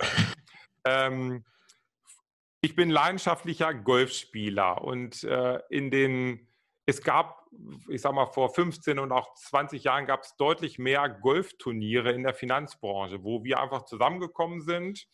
[0.86, 1.44] ähm,
[2.62, 6.48] ich bin leidenschaftlicher Golfspieler und äh, in den,
[6.86, 7.48] es gab,
[7.88, 12.24] ich sag mal, vor 15 und auch 20 Jahren gab es deutlich mehr Golfturniere in
[12.24, 15.08] der Finanzbranche, wo wir einfach zusammengekommen sind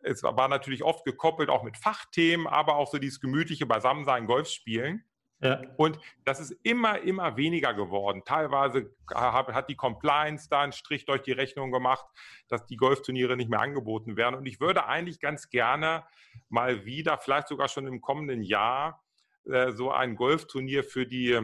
[0.00, 5.04] es war natürlich oft gekoppelt auch mit Fachthemen, aber auch so dieses gemütliche Beisammensein, Golfspielen.
[5.40, 5.62] Ja.
[5.76, 8.22] Und das ist immer, immer weniger geworden.
[8.24, 12.04] Teilweise hat die Compliance da einen Strich durch die Rechnung gemacht,
[12.48, 14.34] dass die Golfturniere nicht mehr angeboten werden.
[14.34, 16.04] Und ich würde eigentlich ganz gerne
[16.48, 19.04] mal wieder, vielleicht sogar schon im kommenden Jahr,
[19.44, 21.38] äh, so ein Golfturnier für die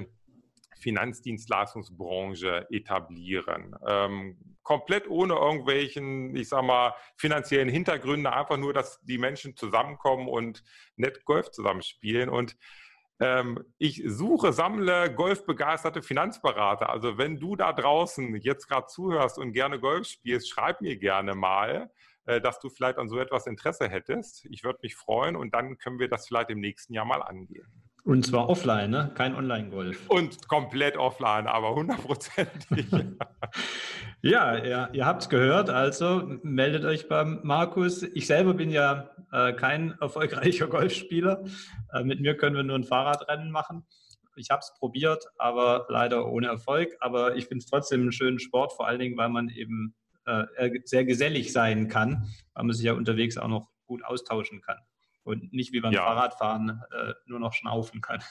[0.81, 3.77] Finanzdienstleistungsbranche etablieren.
[4.65, 10.65] Komplett ohne irgendwelchen, ich sag mal, finanziellen Hintergründe, einfach nur, dass die Menschen zusammenkommen und
[10.97, 12.29] nett Golf zusammenspielen.
[12.29, 12.57] Und
[13.21, 16.91] ähm, ich suche, sammle golfbegeisterte Finanzberater.
[16.91, 21.35] Also wenn du da draußen jetzt gerade zuhörst und gerne Golf spielst, schreib mir gerne
[21.35, 21.93] mal,
[22.27, 24.47] äh, dass du vielleicht an so etwas Interesse hättest.
[24.47, 27.84] Ich würde mich freuen und dann können wir das vielleicht im nächsten Jahr mal angehen.
[28.05, 29.11] Und zwar offline, ne?
[29.15, 30.11] kein Online-Golf.
[30.11, 32.87] Und komplett offline, aber hundertprozentig.
[34.21, 38.03] ja, ja, ihr habt es gehört, also meldet euch beim Markus.
[38.03, 41.45] Ich selber bin ja äh, kein erfolgreicher Golfspieler.
[41.95, 43.87] Äh, mit mir können wir nur ein Fahrradrennen machen.
[44.37, 46.95] Ich habe es probiert, aber leider ohne Erfolg.
[47.01, 49.95] Aber ich finde es trotzdem einen schönen Sport, vor allen Dingen, weil man eben
[50.27, 50.45] äh,
[50.85, 54.77] sehr gesellig sein kann, weil man sich ja unterwegs auch noch gut austauschen kann
[55.25, 56.05] und nicht wie beim ja.
[56.05, 58.22] Fahrradfahren äh, nur noch schnaufen kann.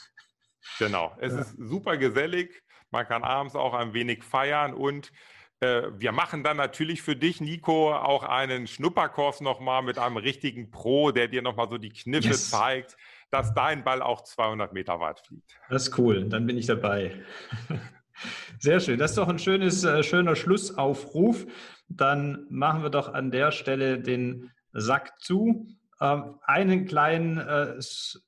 [0.79, 1.41] Genau, es ja.
[1.41, 5.11] ist super gesellig, man kann abends auch ein wenig feiern und
[5.59, 10.71] äh, wir machen dann natürlich für dich, Nico, auch einen Schnupperkurs nochmal mit einem richtigen
[10.71, 12.49] Pro, der dir nochmal so die Kniffe yes.
[12.49, 12.97] zeigt,
[13.31, 15.57] dass dein Ball auch 200 Meter weit fliegt.
[15.69, 17.23] Das ist cool, dann bin ich dabei.
[18.59, 21.45] Sehr schön, das ist doch ein schönes, äh, schöner Schlussaufruf.
[21.87, 25.67] Dann machen wir doch an der Stelle den Sack zu
[26.03, 27.79] ähm, einen kleinen, äh,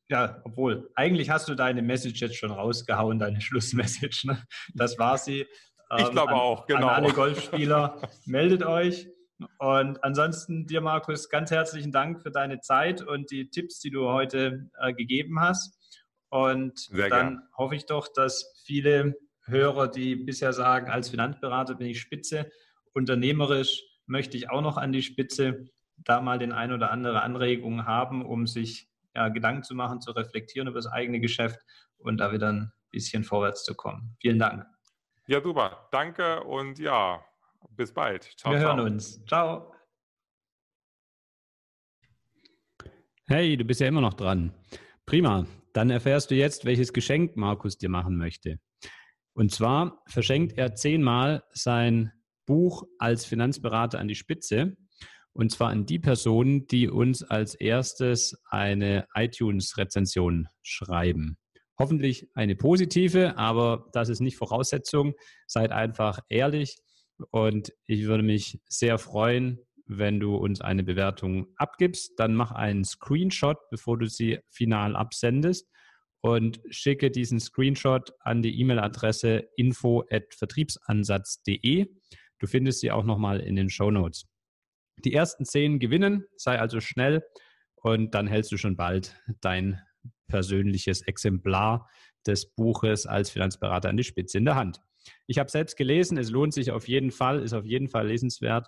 [0.07, 4.28] ja, obwohl, eigentlich hast du deine Message jetzt schon rausgehauen, deine Schlussmessage.
[4.28, 4.41] Ne?
[4.73, 5.41] Das war sie.
[5.91, 6.88] Ähm, ich glaube auch, genau.
[6.88, 9.09] An alle Golfspieler, meldet euch.
[9.59, 14.07] Und ansonsten dir, Markus, ganz herzlichen Dank für deine Zeit und die Tipps, die du
[14.07, 15.78] heute äh, gegeben hast.
[16.30, 17.41] Und Sehr dann gern.
[17.57, 22.49] hoffe ich doch, dass viele Hörer, die bisher sagen, als Finanzberater bin ich spitze,
[22.93, 25.65] unternehmerisch möchte ich auch noch an die Spitze,
[25.98, 30.12] da mal den ein oder andere Anregung haben, um sich ja, Gedanken zu machen, zu
[30.12, 31.60] reflektieren über das eigene Geschäft
[31.98, 34.16] und da wieder ein bisschen vorwärts zu kommen.
[34.20, 34.66] Vielen Dank.
[35.28, 35.88] Ja, super.
[35.91, 37.24] Danke und ja,
[37.72, 38.24] bis bald.
[38.38, 38.76] Ciao, Wir ciao.
[38.76, 39.24] hören uns.
[39.26, 39.72] Ciao.
[43.28, 44.54] Hey, du bist ja immer noch dran.
[45.06, 45.48] Prima.
[45.74, 48.60] Dann erfährst du jetzt, welches Geschenk Markus dir machen möchte.
[49.34, 52.14] Und zwar verschenkt er zehnmal sein
[52.46, 54.78] Buch als Finanzberater an die Spitze.
[55.36, 61.38] Und zwar an die Personen, die uns als erstes eine iTunes-Rezension schreiben.
[61.78, 65.14] Hoffentlich eine positive, aber das ist nicht Voraussetzung.
[65.46, 66.78] Seid einfach ehrlich
[67.32, 72.18] und ich würde mich sehr freuen, wenn du uns eine Bewertung abgibst.
[72.18, 75.68] Dann mach einen Screenshot, bevor du sie final absendest
[76.22, 81.88] und schicke diesen Screenshot an die E-Mail-Adresse info@vertriebsansatz.de.
[82.40, 84.30] Du findest sie auch nochmal in den Show Notes.
[85.04, 87.26] Die ersten zehn gewinnen, sei also schnell
[87.76, 89.82] und dann hältst du schon bald dein
[90.28, 91.89] persönliches Exemplar
[92.26, 94.82] des Buches als Finanzberater an die Spitze in der Hand.
[95.28, 98.68] Ich habe selbst gelesen, es lohnt sich auf jeden Fall, ist auf jeden Fall lesenswert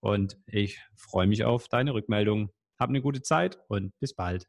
[0.00, 2.50] und ich freue mich auf deine Rückmeldung.
[2.78, 4.48] Hab eine gute Zeit und bis bald.